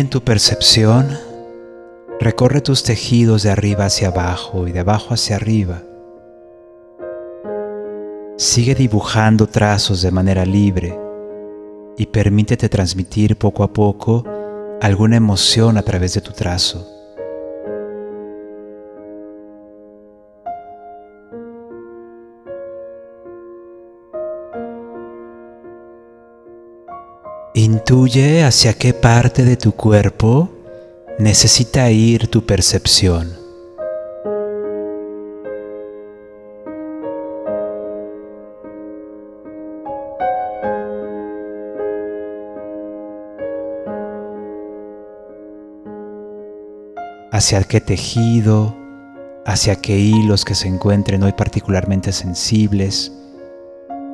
Tu 0.09 0.21
percepción, 0.21 1.17
recorre 2.19 2.61
tus 2.61 2.83
tejidos 2.83 3.43
de 3.43 3.51
arriba 3.51 3.85
hacia 3.85 4.09
abajo 4.09 4.67
y 4.67 4.71
de 4.71 4.79
abajo 4.79 5.13
hacia 5.13 5.35
arriba. 5.35 5.83
Sigue 8.37 8.73
dibujando 8.73 9.47
trazos 9.47 10.01
de 10.01 10.11
manera 10.11 10.45
libre 10.45 10.97
y 11.97 12.07
permítete 12.07 12.69
transmitir 12.69 13.37
poco 13.37 13.63
a 13.63 13.71
poco 13.71 14.25
alguna 14.81 15.17
emoción 15.17 15.77
a 15.77 15.83
través 15.83 16.15
de 16.15 16.21
tu 16.21 16.31
trazo. 16.31 16.98
Intuye 27.89 28.43
hacia 28.43 28.75
qué 28.75 28.93
parte 28.93 29.43
de 29.43 29.57
tu 29.57 29.71
cuerpo 29.71 30.47
necesita 31.17 31.89
ir 31.89 32.27
tu 32.27 32.45
percepción. 32.45 33.35
hacia 47.31 47.63
qué 47.63 47.81
tejido, 47.81 48.75
hacia 49.47 49.77
qué 49.77 49.97
hilos 49.97 50.45
que 50.45 50.53
se 50.53 50.67
encuentren 50.67 51.23
hoy 51.23 51.31
particularmente 51.31 52.11
sensibles, 52.11 53.11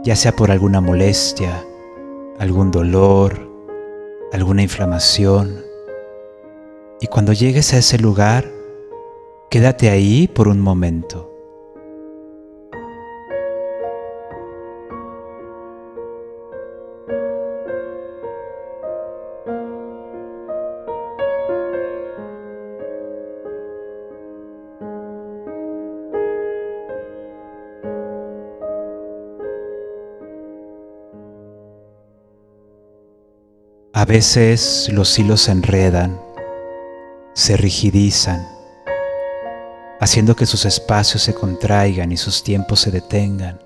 ya 0.06 0.16
sea 0.16 0.34
por 0.34 0.50
alguna 0.50 0.80
molestia, 0.80 1.62
algún 2.40 2.72
dolor, 2.72 3.45
alguna 4.36 4.64
inflamación. 4.64 5.64
Y 7.02 7.08
cuando 7.08 7.34
llegues 7.34 7.74
a 7.74 7.78
ese 7.78 7.98
lugar, 7.98 8.52
quédate 9.50 9.90
ahí 9.90 10.28
por 10.28 10.48
un 10.48 10.60
momento. 10.60 11.35
A 34.06 34.08
veces 34.08 34.88
los 34.94 35.18
hilos 35.18 35.42
se 35.42 35.52
enredan, 35.52 36.22
se 37.34 37.58
rigidizan, 37.58 38.48
haciendo 40.00 40.36
que 40.36 40.46
sus 40.46 40.66
espacios 40.66 41.24
se 41.24 41.34
contraigan 41.34 42.12
y 42.12 42.18
sus 42.18 42.44
tiempos 42.44 42.82
se 42.82 42.92
detengan. 42.92 43.60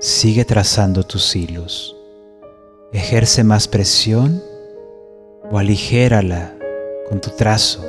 Sigue 0.00 0.44
trazando 0.44 1.04
tus 1.04 1.36
hilos. 1.36 1.94
Ejerce 2.92 3.44
más 3.44 3.68
presión 3.68 4.42
o 5.48 5.60
aligérala 5.60 6.52
con 7.08 7.20
tu 7.20 7.30
trazo. 7.30 7.84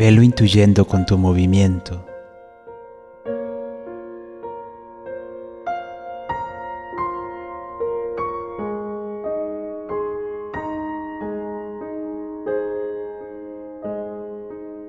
Velo 0.00 0.24
intuyendo 0.24 0.84
con 0.84 1.06
tu 1.06 1.16
movimiento. 1.16 2.04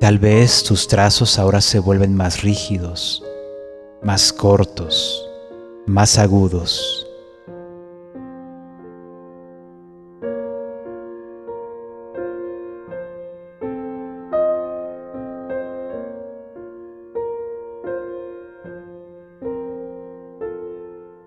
Tal 0.05 0.19
vez 0.19 0.63
tus 0.63 0.87
trazos 0.87 1.39
ahora 1.39 1.61
se 1.61 1.79
vuelven 1.79 2.13
más 2.13 2.43
rígidos, 2.43 3.23
más 4.03 4.31
cortos, 4.31 5.27
más 5.87 6.19
agudos. 6.19 7.07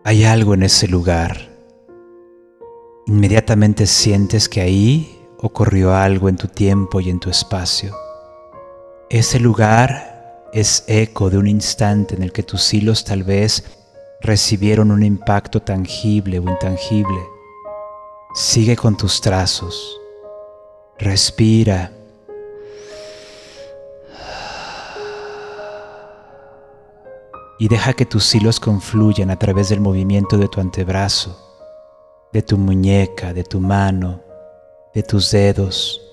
Hay 0.04 0.22
algo 0.22 0.54
en 0.54 0.62
ese 0.62 0.86
lugar. 0.86 1.36
Inmediatamente 3.08 3.86
sientes 3.88 4.48
que 4.48 4.60
ahí 4.60 5.18
ocurrió 5.38 5.96
algo 5.96 6.28
en 6.28 6.36
tu 6.36 6.46
tiempo 6.46 7.00
y 7.00 7.10
en 7.10 7.18
tu 7.18 7.28
espacio. 7.28 8.07
Ese 9.10 9.40
lugar 9.40 10.50
es 10.52 10.84
eco 10.86 11.30
de 11.30 11.38
un 11.38 11.46
instante 11.46 12.14
en 12.14 12.22
el 12.22 12.30
que 12.30 12.42
tus 12.42 12.74
hilos 12.74 13.04
tal 13.04 13.22
vez 13.22 13.64
recibieron 14.20 14.90
un 14.90 15.02
impacto 15.02 15.62
tangible 15.62 16.38
o 16.38 16.42
intangible. 16.42 17.18
Sigue 18.34 18.76
con 18.76 18.98
tus 18.98 19.22
trazos. 19.22 19.98
Respira. 20.98 21.90
Y 27.58 27.68
deja 27.68 27.94
que 27.94 28.04
tus 28.04 28.34
hilos 28.34 28.60
confluyan 28.60 29.30
a 29.30 29.38
través 29.38 29.70
del 29.70 29.80
movimiento 29.80 30.36
de 30.36 30.48
tu 30.48 30.60
antebrazo, 30.60 31.34
de 32.30 32.42
tu 32.42 32.58
muñeca, 32.58 33.32
de 33.32 33.42
tu 33.42 33.58
mano, 33.58 34.20
de 34.92 35.02
tus 35.02 35.30
dedos 35.30 36.07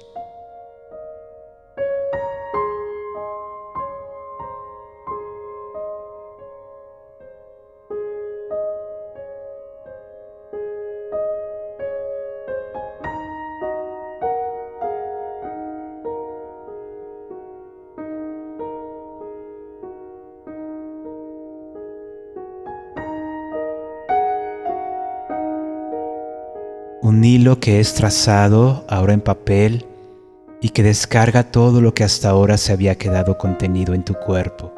Un 27.05 27.23
hilo 27.23 27.59
que 27.59 27.79
es 27.79 27.93
trazado 27.93 28.83
ahora 28.89 29.13
en 29.13 29.21
papel 29.21 29.85
y 30.59 30.69
que 30.69 30.81
descarga 30.81 31.51
todo 31.51 31.79
lo 31.79 31.93
que 31.93 32.03
hasta 32.03 32.31
ahora 32.31 32.57
se 32.57 32.73
había 32.73 32.95
quedado 32.95 33.37
contenido 33.37 33.93
en 33.93 34.03
tu 34.03 34.15
cuerpo. 34.15 34.73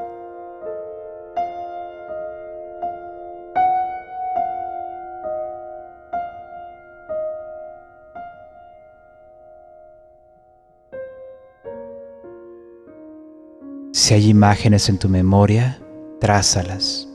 Si 13.93 14.13
hay 14.13 14.27
imágenes 14.27 14.89
en 14.89 14.97
tu 14.97 15.07
memoria, 15.07 15.79
trázalas. 16.19 17.07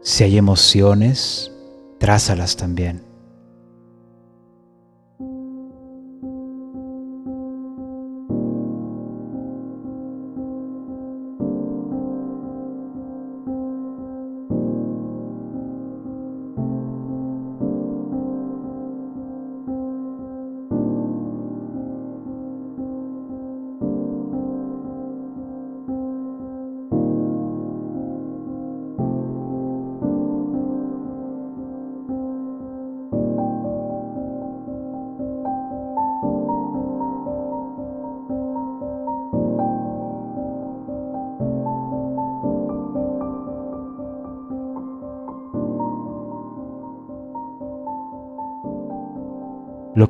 Si 0.00 0.24
hay 0.24 0.38
emociones, 0.38 1.52
trázalas 1.98 2.56
también. 2.56 3.11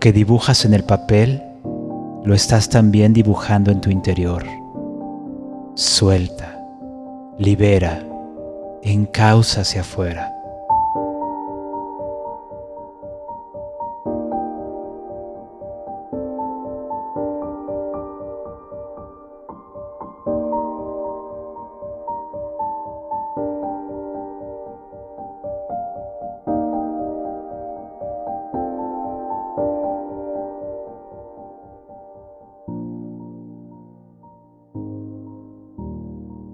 Que 0.03 0.13
dibujas 0.13 0.65
en 0.65 0.75
el 0.75 0.83
papel, 0.83 1.41
lo 2.25 2.35
estás 2.35 2.69
también 2.69 3.13
dibujando 3.13 3.71
en 3.71 3.81
tu 3.81 3.89
interior. 3.89 4.45
Suelta, 5.77 6.61
libera, 7.39 8.05
encausa 8.83 9.61
hacia 9.61 9.83
afuera. 9.83 10.33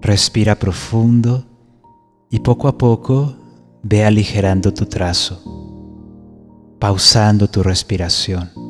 Respira 0.09 0.55
profundo 0.55 1.45
y 2.31 2.39
poco 2.39 2.67
a 2.67 2.79
poco 2.79 3.35
ve 3.83 4.03
aligerando 4.03 4.73
tu 4.73 4.87
trazo, 4.87 5.39
pausando 6.79 7.47
tu 7.47 7.61
respiración. 7.61 8.68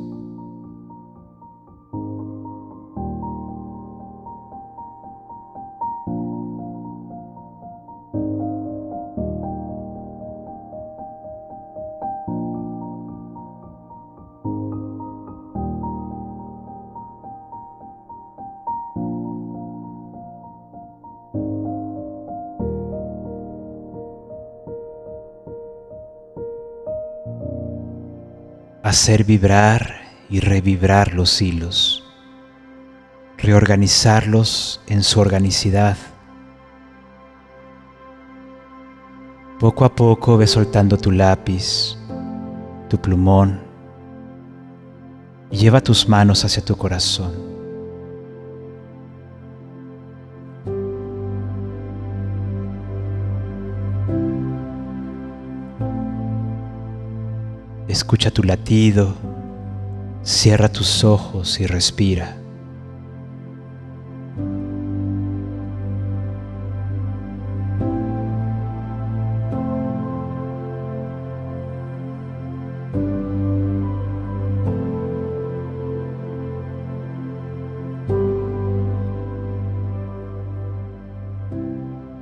Hacer 28.99 29.23
vibrar 29.23 30.01
y 30.29 30.41
revibrar 30.41 31.13
los 31.13 31.41
hilos, 31.41 32.03
reorganizarlos 33.37 34.81
en 34.87 35.03
su 35.03 35.21
organicidad. 35.21 35.95
Poco 39.57 39.85
a 39.85 39.95
poco 39.95 40.35
ve 40.35 40.47
soltando 40.47 40.97
tu 40.97 41.11
lápiz, 41.11 41.97
tu 42.89 42.99
plumón, 42.99 43.61
y 45.49 45.55
lleva 45.55 45.79
tus 45.79 46.09
manos 46.09 46.43
hacia 46.43 46.65
tu 46.65 46.75
corazón. 46.75 47.48
Escucha 57.99 58.31
tu 58.31 58.43
latido, 58.43 59.13
cierra 60.23 60.69
tus 60.69 61.03
ojos 61.03 61.59
y 61.59 61.67
respira. 61.67 62.37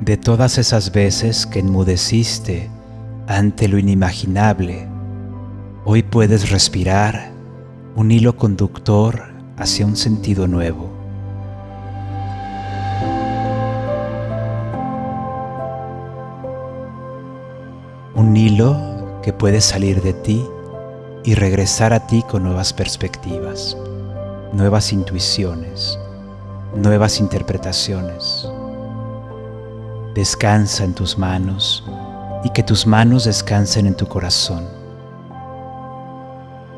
De 0.02 0.18
todas 0.18 0.58
esas 0.58 0.92
veces 0.92 1.46
que 1.46 1.60
enmudeciste 1.60 2.68
ante 3.28 3.68
lo 3.68 3.78
inimaginable, 3.78 4.97
Hoy 5.90 6.04
puedes 6.04 6.50
respirar 6.50 7.32
un 7.96 8.12
hilo 8.12 8.36
conductor 8.36 9.24
hacia 9.56 9.86
un 9.86 9.96
sentido 9.96 10.46
nuevo. 10.46 10.90
Un 18.16 18.36
hilo 18.36 19.22
que 19.24 19.32
puede 19.32 19.62
salir 19.62 20.02
de 20.02 20.12
ti 20.12 20.46
y 21.24 21.36
regresar 21.36 21.94
a 21.94 22.06
ti 22.06 22.22
con 22.30 22.44
nuevas 22.44 22.74
perspectivas, 22.74 23.78
nuevas 24.52 24.92
intuiciones, 24.92 25.98
nuevas 26.76 27.22
interpretaciones. 27.22 28.46
Descansa 30.14 30.84
en 30.84 30.94
tus 30.94 31.18
manos 31.18 31.86
y 32.44 32.50
que 32.50 32.64
tus 32.64 32.86
manos 32.86 33.24
descansen 33.24 33.88
en 33.88 33.96
tu 33.96 34.06
corazón 34.06 34.77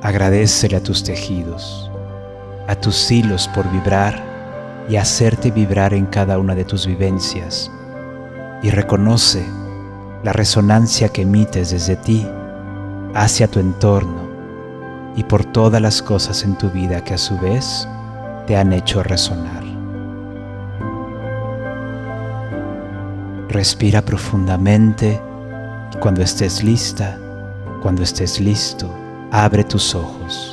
Agradecele 0.01 0.77
a 0.77 0.83
tus 0.83 1.03
tejidos, 1.03 1.91
a 2.67 2.75
tus 2.75 3.11
hilos 3.11 3.49
por 3.53 3.69
vibrar 3.69 4.23
y 4.87 4.95
hacerte 4.95 5.51
vibrar 5.51 5.93
en 5.93 6.05
cada 6.05 6.39
una 6.39 6.55
de 6.55 6.63
tus 6.63 6.87
vivencias 6.87 7.69
y 8.63 8.69
reconoce 8.69 9.45
la 10.23 10.33
resonancia 10.33 11.09
que 11.09 11.23
emites 11.23 11.71
desde 11.71 11.95
ti 11.95 12.25
hacia 13.13 13.47
tu 13.47 13.59
entorno 13.59 14.29
y 15.15 15.23
por 15.23 15.43
todas 15.43 15.81
las 15.81 16.01
cosas 16.01 16.43
en 16.43 16.57
tu 16.57 16.69
vida 16.69 17.03
que 17.03 17.15
a 17.15 17.17
su 17.17 17.37
vez 17.37 17.87
te 18.47 18.55
han 18.55 18.71
hecho 18.73 19.03
resonar. 19.03 19.63
Respira 23.49 24.01
profundamente 24.01 25.19
y 25.93 25.97
cuando 25.97 26.21
estés 26.21 26.63
lista, 26.63 27.17
cuando 27.81 28.03
estés 28.03 28.39
listo, 28.39 28.98
abre 29.31 29.63
tus 29.63 29.93
ojos. 29.95 30.48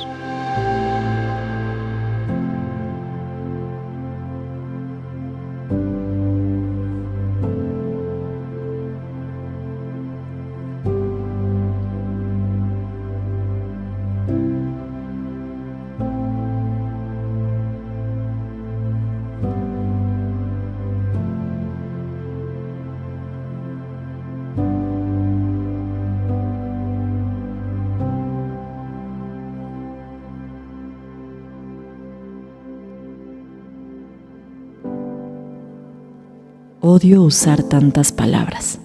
Odio 36.97 37.21
usar 37.21 37.61
tantas 37.61 38.11
palabras. 38.11 38.79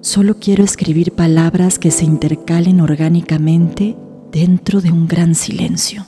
Solo 0.00 0.36
quiero 0.38 0.62
escribir 0.62 1.10
palabras 1.10 1.80
que 1.80 1.90
se 1.90 2.04
intercalen 2.04 2.80
orgánicamente 2.80 3.96
dentro 4.30 4.80
de 4.80 4.92
un 4.92 5.08
gran 5.08 5.34
silencio, 5.34 6.06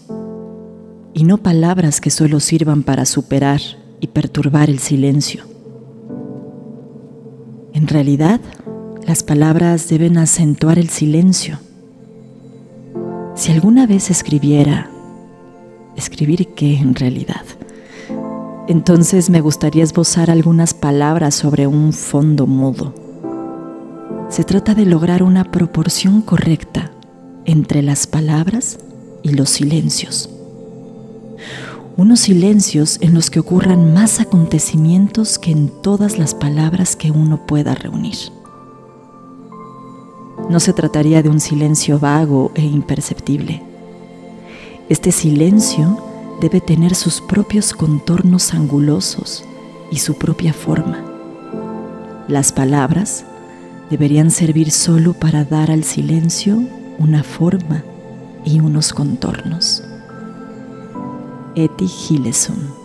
y 1.12 1.24
no 1.24 1.38
palabras 1.38 2.00
que 2.00 2.10
solo 2.10 2.38
sirvan 2.38 2.84
para 2.84 3.04
superar 3.04 3.60
y 3.98 4.06
perturbar 4.06 4.70
el 4.70 4.78
silencio. 4.78 5.42
En 7.72 7.88
realidad, 7.88 8.40
las 9.04 9.24
palabras 9.24 9.88
deben 9.88 10.18
acentuar 10.18 10.78
el 10.78 10.88
silencio. 10.88 11.58
Si 13.34 13.50
alguna 13.50 13.88
vez 13.88 14.08
escribiera, 14.08 14.88
escribir 15.96 16.54
qué 16.54 16.76
en 16.76 16.94
realidad, 16.94 17.42
entonces 18.72 19.28
me 19.28 19.42
gustaría 19.42 19.84
esbozar 19.84 20.30
algunas 20.30 20.72
palabras 20.72 21.34
sobre 21.34 21.66
un 21.66 21.92
fondo 21.92 22.46
mudo. 22.46 22.94
Se 24.30 24.44
trata 24.44 24.74
de 24.74 24.86
lograr 24.86 25.22
una 25.22 25.44
proporción 25.44 26.22
correcta 26.22 26.90
entre 27.44 27.82
las 27.82 28.06
palabras 28.06 28.78
y 29.22 29.34
los 29.34 29.50
silencios. 29.50 30.30
Unos 31.98 32.20
silencios 32.20 32.96
en 33.02 33.12
los 33.12 33.28
que 33.28 33.40
ocurran 33.40 33.92
más 33.92 34.20
acontecimientos 34.20 35.38
que 35.38 35.50
en 35.50 35.68
todas 35.82 36.18
las 36.18 36.34
palabras 36.34 36.96
que 36.96 37.10
uno 37.10 37.46
pueda 37.46 37.74
reunir. 37.74 38.16
No 40.48 40.60
se 40.60 40.72
trataría 40.72 41.22
de 41.22 41.28
un 41.28 41.40
silencio 41.40 41.98
vago 41.98 42.52
e 42.54 42.62
imperceptible. 42.62 43.62
Este 44.88 45.12
silencio 45.12 46.11
debe 46.43 46.61
tener 46.61 46.97
sus 46.97 47.20
propios 47.20 47.72
contornos 47.72 48.53
angulosos 48.53 49.45
y 49.93 49.99
su 49.99 50.14
propia 50.14 50.53
forma. 50.53 50.99
Las 52.26 52.51
palabras 52.51 53.24
deberían 53.90 54.32
servir 54.32 54.72
solo 54.72 55.14
para 55.14 55.45
dar 55.45 55.70
al 55.70 55.84
silencio 55.84 56.61
una 56.99 57.22
forma 57.22 57.84
y 58.45 58.59
unos 58.59 58.93
contornos. 58.93 59.84
Eti 61.55 61.86
Gilesum 61.86 62.82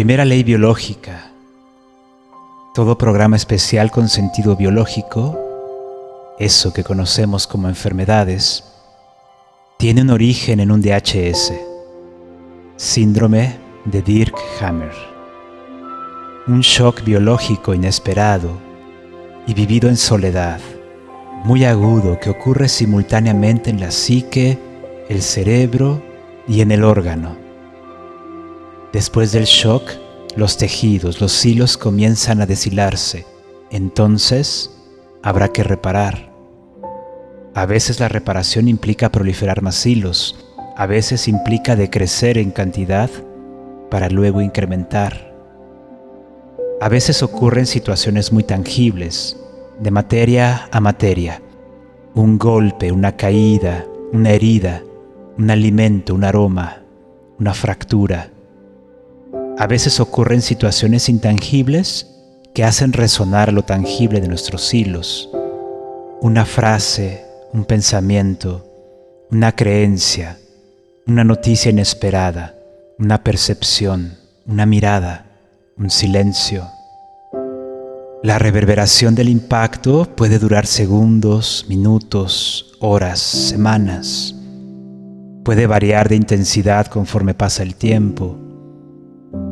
Primera 0.00 0.24
ley 0.24 0.42
biológica. 0.42 1.30
Todo 2.72 2.96
programa 2.96 3.36
especial 3.36 3.90
con 3.90 4.08
sentido 4.08 4.56
biológico, 4.56 5.38
eso 6.38 6.72
que 6.72 6.82
conocemos 6.82 7.46
como 7.46 7.68
enfermedades, 7.68 8.64
tiene 9.78 10.00
un 10.00 10.08
origen 10.08 10.60
en 10.60 10.70
un 10.70 10.80
DHS, 10.80 11.52
síndrome 12.76 13.58
de 13.84 14.02
Dirk-Hammer. 14.02 14.94
Un 16.46 16.62
shock 16.62 17.04
biológico 17.04 17.74
inesperado 17.74 18.52
y 19.46 19.52
vivido 19.52 19.90
en 19.90 19.98
soledad, 19.98 20.60
muy 21.44 21.66
agudo 21.66 22.18
que 22.18 22.30
ocurre 22.30 22.70
simultáneamente 22.70 23.68
en 23.68 23.80
la 23.80 23.90
psique, 23.90 24.58
el 25.10 25.20
cerebro 25.20 26.02
y 26.48 26.62
en 26.62 26.72
el 26.72 26.84
órgano 26.84 27.49
Después 28.92 29.30
del 29.30 29.44
shock, 29.44 29.84
los 30.34 30.56
tejidos, 30.56 31.20
los 31.20 31.46
hilos 31.46 31.76
comienzan 31.76 32.40
a 32.40 32.46
deshilarse. 32.46 33.24
Entonces, 33.70 34.76
habrá 35.22 35.48
que 35.48 35.62
reparar. 35.62 36.32
A 37.54 37.66
veces 37.66 38.00
la 38.00 38.08
reparación 38.08 38.66
implica 38.66 39.12
proliferar 39.12 39.62
más 39.62 39.86
hilos, 39.86 40.44
a 40.76 40.86
veces 40.86 41.28
implica 41.28 41.76
decrecer 41.76 42.36
en 42.36 42.50
cantidad 42.50 43.10
para 43.92 44.08
luego 44.08 44.40
incrementar. 44.40 45.34
A 46.80 46.88
veces 46.88 47.22
ocurren 47.22 47.66
situaciones 47.66 48.32
muy 48.32 48.42
tangibles, 48.42 49.36
de 49.78 49.90
materia 49.92 50.68
a 50.72 50.80
materia. 50.80 51.40
Un 52.14 52.38
golpe, 52.38 52.90
una 52.90 53.16
caída, 53.16 53.86
una 54.12 54.30
herida, 54.30 54.82
un 55.38 55.48
alimento, 55.48 56.12
un 56.12 56.24
aroma, 56.24 56.82
una 57.38 57.54
fractura 57.54 58.30
a 59.60 59.66
veces 59.66 60.00
ocurren 60.00 60.40
situaciones 60.40 61.10
intangibles 61.10 62.06
que 62.54 62.64
hacen 62.64 62.94
resonar 62.94 63.52
lo 63.52 63.62
tangible 63.62 64.22
de 64.22 64.26
nuestros 64.26 64.72
hilos. 64.72 65.28
Una 66.22 66.46
frase, 66.46 67.26
un 67.52 67.66
pensamiento, 67.66 68.64
una 69.30 69.52
creencia, 69.52 70.38
una 71.06 71.24
noticia 71.24 71.70
inesperada, 71.70 72.54
una 72.98 73.22
percepción, 73.22 74.16
una 74.46 74.64
mirada, 74.64 75.26
un 75.76 75.90
silencio. 75.90 76.66
La 78.22 78.38
reverberación 78.38 79.14
del 79.14 79.28
impacto 79.28 80.08
puede 80.16 80.38
durar 80.38 80.64
segundos, 80.64 81.66
minutos, 81.68 82.78
horas, 82.80 83.20
semanas. 83.20 84.34
Puede 85.44 85.66
variar 85.66 86.08
de 86.08 86.16
intensidad 86.16 86.86
conforme 86.86 87.34
pasa 87.34 87.62
el 87.62 87.74
tiempo 87.74 88.38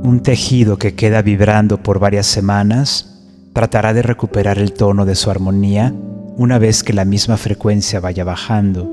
un 0.02 0.20
tejido 0.22 0.78
que 0.78 0.94
queda 0.94 1.22
vibrando 1.22 1.82
por 1.82 1.98
varias 1.98 2.26
semanas 2.26 3.18
tratará 3.52 3.92
de 3.92 4.02
recuperar 4.02 4.58
el 4.58 4.72
tono 4.72 5.04
de 5.04 5.14
su 5.14 5.30
armonía 5.30 5.92
una 6.36 6.58
vez 6.58 6.84
que 6.84 6.92
la 6.92 7.04
misma 7.04 7.36
frecuencia 7.36 7.98
vaya 7.98 8.22
bajando. 8.24 8.88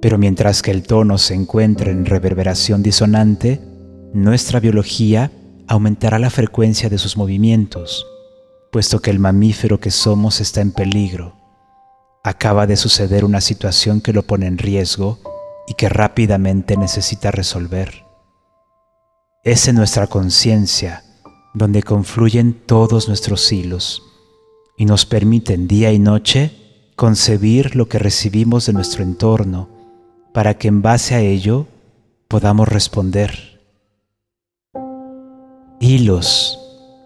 Pero 0.00 0.18
mientras 0.18 0.62
que 0.62 0.70
el 0.70 0.82
tono 0.82 1.18
se 1.18 1.34
encuentre 1.34 1.90
en 1.90 2.06
reverberación 2.06 2.82
disonante, 2.82 3.60
nuestra 4.14 4.58
biología 4.58 5.30
aumentará 5.68 6.18
la 6.18 6.30
frecuencia 6.30 6.88
de 6.88 6.98
sus 6.98 7.16
movimientos, 7.16 8.06
puesto 8.72 9.00
que 9.00 9.10
el 9.10 9.18
mamífero 9.18 9.78
que 9.78 9.90
somos 9.90 10.40
está 10.40 10.60
en 10.62 10.72
peligro. 10.72 11.36
Acaba 12.24 12.66
de 12.66 12.76
suceder 12.76 13.24
una 13.24 13.40
situación 13.40 14.00
que 14.00 14.12
lo 14.12 14.22
pone 14.22 14.46
en 14.46 14.58
riesgo 14.58 15.18
y 15.68 15.74
que 15.74 15.88
rápidamente 15.88 16.76
necesita 16.76 17.30
resolver. 17.30 18.11
Es 19.44 19.66
en 19.66 19.74
nuestra 19.74 20.06
conciencia 20.06 21.02
donde 21.52 21.82
confluyen 21.82 22.54
todos 22.64 23.08
nuestros 23.08 23.50
hilos 23.50 24.04
y 24.76 24.84
nos 24.84 25.04
permiten 25.04 25.66
día 25.66 25.90
y 25.90 25.98
noche 25.98 26.52
concebir 26.94 27.74
lo 27.74 27.88
que 27.88 27.98
recibimos 27.98 28.66
de 28.66 28.72
nuestro 28.72 29.02
entorno 29.02 29.68
para 30.32 30.54
que 30.58 30.68
en 30.68 30.80
base 30.80 31.16
a 31.16 31.20
ello 31.20 31.66
podamos 32.28 32.68
responder. 32.68 33.60
Hilos 35.80 36.60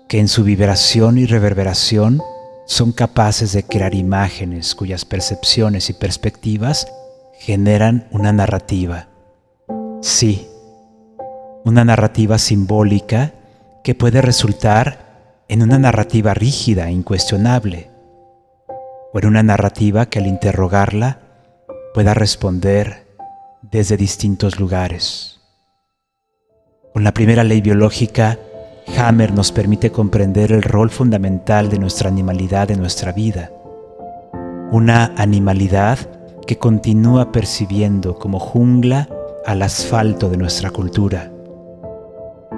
que 0.07 0.18
en 0.18 0.28
su 0.28 0.45
vibración 0.45 1.16
y 1.16 1.24
reverberación 1.24 2.20
son 2.66 2.93
capaces 2.93 3.55
de 3.55 3.64
crear 3.64 3.95
imágenes 3.95 4.74
cuyas 4.74 5.07
percepciones 5.07 5.89
y 5.89 5.95
perspectivas 5.95 6.87
generan 7.41 8.09
una 8.11 8.34
narrativa. 8.34 9.09
Sí, 10.03 10.47
una 11.67 11.85
narrativa 11.85 12.39
simbólica 12.39 13.33
que 13.83 13.97
puede 13.97 14.23
resultar 14.23 15.43
en 15.49 15.62
una 15.62 15.81
narrativa 15.81 16.33
rígida 16.33 16.87
e 16.87 16.93
incuestionable, 16.93 17.91
o 19.12 19.19
en 19.19 19.27
una 19.27 19.43
narrativa 19.43 20.07
que 20.07 20.21
al 20.21 20.29
interrogarla 20.29 21.19
pueda 21.93 22.14
responder 22.14 23.09
desde 23.62 23.97
distintos 23.97 24.61
lugares. 24.61 25.41
Con 26.95 27.03
la 27.03 27.12
primera 27.12 27.43
ley 27.43 27.61
biológica, 27.61 28.39
Hammer 28.97 29.33
nos 29.33 29.51
permite 29.51 29.91
comprender 29.91 30.53
el 30.53 30.62
rol 30.62 30.91
fundamental 30.91 31.69
de 31.69 31.81
nuestra 31.81 32.09
animalidad 32.09 32.71
en 32.71 32.79
nuestra 32.79 33.11
vida. 33.11 33.51
Una 34.71 35.12
animalidad 35.17 35.99
que 36.47 36.59
continúa 36.59 37.33
percibiendo 37.33 38.21
como 38.21 38.39
jungla 38.39 39.09
al 39.45 39.62
asfalto 39.62 40.29
de 40.29 40.37
nuestra 40.37 40.71
cultura. 40.71 41.33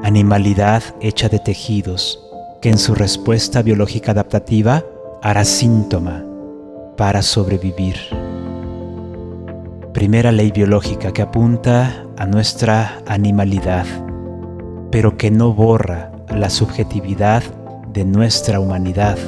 Animalidad 0.04 0.82
hecha 1.00 1.28
de 1.28 1.38
tejidos 1.40 2.24
que 2.62 2.70
en 2.70 2.78
su 2.78 2.94
respuesta 2.94 3.62
biológica 3.62 4.12
adaptativa 4.12 4.84
hará 5.22 5.44
síntoma 5.44 6.24
para 6.96 7.20
sobrevivir. 7.22 7.96
Primera 9.92 10.30
ley 10.32 10.52
biológica 10.52 11.12
que 11.12 11.22
apunta 11.22 12.06
a 12.16 12.26
nuestra 12.26 13.02
animalidad, 13.06 13.86
pero 14.90 15.16
que 15.16 15.30
no 15.30 15.52
borra 15.52 16.12
la 16.28 16.48
subjetividad 16.48 17.42
de 17.92 18.04
nuestra 18.04 18.60
humanidad. 18.60 19.18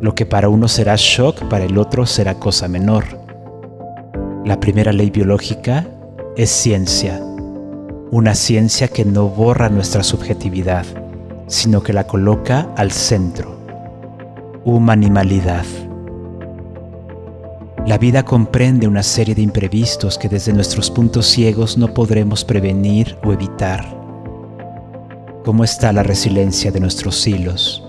Lo 0.00 0.14
que 0.14 0.26
para 0.26 0.50
uno 0.50 0.68
será 0.68 0.94
shock, 0.96 1.48
para 1.48 1.64
el 1.64 1.78
otro 1.78 2.04
será 2.04 2.34
cosa 2.34 2.68
menor. 2.68 3.04
La 4.44 4.60
primera 4.60 4.92
ley 4.92 5.10
biológica 5.10 5.86
es 6.36 6.50
ciencia, 6.50 7.18
una 8.14 8.36
ciencia 8.36 8.86
que 8.86 9.04
no 9.04 9.28
borra 9.28 9.68
nuestra 9.68 10.04
subjetividad, 10.04 10.86
sino 11.48 11.82
que 11.82 11.92
la 11.92 12.06
coloca 12.06 12.68
al 12.76 12.92
centro. 12.92 13.58
Humanidad. 14.64 15.64
La 17.88 17.98
vida 17.98 18.24
comprende 18.24 18.86
una 18.86 19.02
serie 19.02 19.34
de 19.34 19.42
imprevistos 19.42 20.16
que 20.16 20.28
desde 20.28 20.52
nuestros 20.52 20.92
puntos 20.92 21.26
ciegos 21.26 21.76
no 21.76 21.92
podremos 21.92 22.44
prevenir 22.44 23.18
o 23.24 23.32
evitar. 23.32 23.84
¿Cómo 25.44 25.64
está 25.64 25.92
la 25.92 26.04
resiliencia 26.04 26.70
de 26.70 26.78
nuestros 26.78 27.26
hilos? 27.26 27.82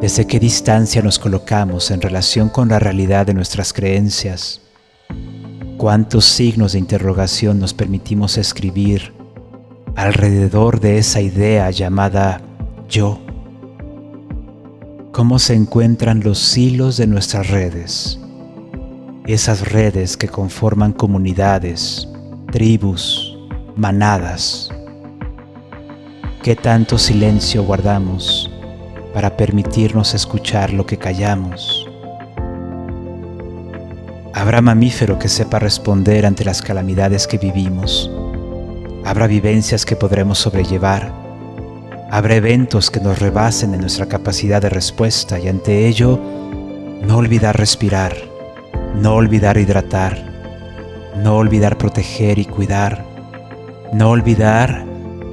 ¿Desde 0.00 0.24
qué 0.28 0.38
distancia 0.38 1.02
nos 1.02 1.18
colocamos 1.18 1.90
en 1.90 2.00
relación 2.00 2.48
con 2.48 2.68
la 2.68 2.78
realidad 2.78 3.26
de 3.26 3.34
nuestras 3.34 3.72
creencias? 3.72 4.59
¿Cuántos 5.80 6.26
signos 6.26 6.74
de 6.74 6.78
interrogación 6.78 7.58
nos 7.58 7.72
permitimos 7.72 8.36
escribir 8.36 9.14
alrededor 9.96 10.78
de 10.78 10.98
esa 10.98 11.22
idea 11.22 11.70
llamada 11.70 12.42
yo? 12.86 13.18
¿Cómo 15.10 15.38
se 15.38 15.54
encuentran 15.54 16.20
los 16.20 16.58
hilos 16.58 16.98
de 16.98 17.06
nuestras 17.06 17.48
redes? 17.48 18.20
Esas 19.26 19.72
redes 19.72 20.18
que 20.18 20.28
conforman 20.28 20.92
comunidades, 20.92 22.06
tribus, 22.52 23.38
manadas. 23.74 24.68
¿Qué 26.42 26.56
tanto 26.56 26.98
silencio 26.98 27.64
guardamos 27.64 28.50
para 29.14 29.34
permitirnos 29.34 30.12
escuchar 30.12 30.74
lo 30.74 30.84
que 30.84 30.98
callamos? 30.98 31.89
Habrá 34.32 34.60
mamífero 34.60 35.18
que 35.18 35.28
sepa 35.28 35.58
responder 35.58 36.24
ante 36.24 36.44
las 36.44 36.62
calamidades 36.62 37.26
que 37.26 37.36
vivimos. 37.36 38.08
Habrá 39.04 39.26
vivencias 39.26 39.84
que 39.84 39.96
podremos 39.96 40.38
sobrellevar. 40.38 41.12
Habrá 42.10 42.36
eventos 42.36 42.92
que 42.92 43.00
nos 43.00 43.18
rebasen 43.18 43.74
en 43.74 43.80
nuestra 43.80 44.06
capacidad 44.06 44.62
de 44.62 44.68
respuesta 44.68 45.38
y 45.40 45.48
ante 45.48 45.88
ello 45.88 46.20
no 47.02 47.16
olvidar 47.16 47.58
respirar, 47.58 48.14
no 48.94 49.14
olvidar 49.14 49.58
hidratar, 49.58 50.16
no 51.16 51.36
olvidar 51.36 51.76
proteger 51.76 52.38
y 52.38 52.44
cuidar, 52.44 53.04
no 53.92 54.10
olvidar 54.10 54.84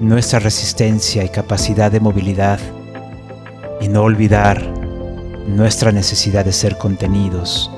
nuestra 0.01 0.39
resistencia 0.39 1.23
y 1.23 1.29
capacidad 1.29 1.91
de 1.91 1.99
movilidad 1.99 2.59
y 3.79 3.89
no 3.89 4.01
olvidar 4.01 4.63
nuestra 5.47 5.91
necesidad 5.91 6.45
de 6.45 6.53
ser 6.53 6.77
contenidos 6.77 7.71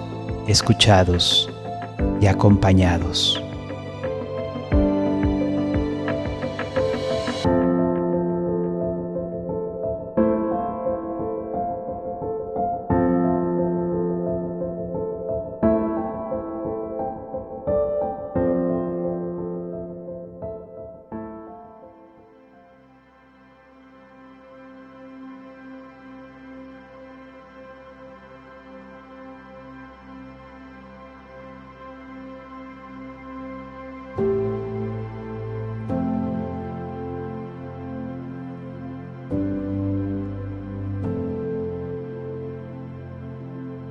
escuchados 0.49 1.47
y 2.19 2.25
acompañados. 2.25 3.39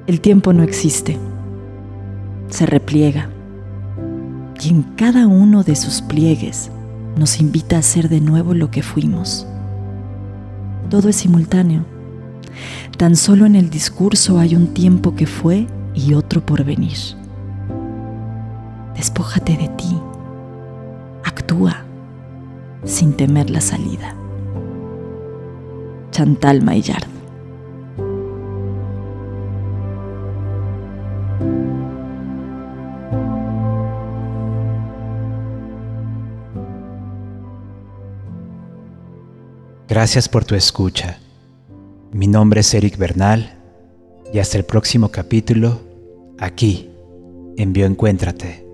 El 0.09 0.23
tiempo 0.23 0.55
no 0.55 0.63
existe, 0.63 1.19
se 2.49 2.65
repliega 2.65 3.29
y 4.59 4.71
en 4.71 4.83
cada 4.97 5.27
uno 5.27 5.65
de 5.65 5.77
sus 5.77 6.01
pliegues 6.01 6.71
nos 7.19 7.41
invita 7.41 7.77
a 7.77 7.83
ser 7.83 8.09
de 8.09 8.23
nuevo 8.23 8.55
lo 8.55 8.71
que 8.71 8.83
fuimos. 8.83 9.47
Todo 10.89 11.11
es 11.11 11.17
simultáneo. 11.17 11.85
Tan 12.97 13.17
solo 13.17 13.45
en 13.45 13.55
el 13.55 13.69
discurso 13.69 14.39
hay 14.39 14.57
un 14.57 14.69
tiempo 14.69 15.15
que 15.15 15.27
fue 15.27 15.67
y 15.95 16.15
otro 16.15 16.41
por 16.41 16.65
venir. 16.65 16.97
Despójate 18.97 19.59
de 19.59 19.69
ti. 19.69 19.95
Actúa 21.23 21.85
sin 22.83 23.13
temer 23.13 23.51
la 23.51 23.61
salida. 23.61 24.15
Chantal 26.13 26.63
Maillard 26.63 27.18
Gracias 39.99 40.29
por 40.29 40.45
tu 40.45 40.55
escucha. 40.55 41.19
Mi 42.13 42.29
nombre 42.29 42.61
es 42.61 42.73
Eric 42.73 42.97
Bernal 42.99 43.59
y 44.33 44.39
hasta 44.39 44.57
el 44.57 44.65
próximo 44.65 45.09
capítulo 45.09 45.81
aquí 46.39 46.89
en 47.57 47.73
Bioencuéntrate. 47.73 48.68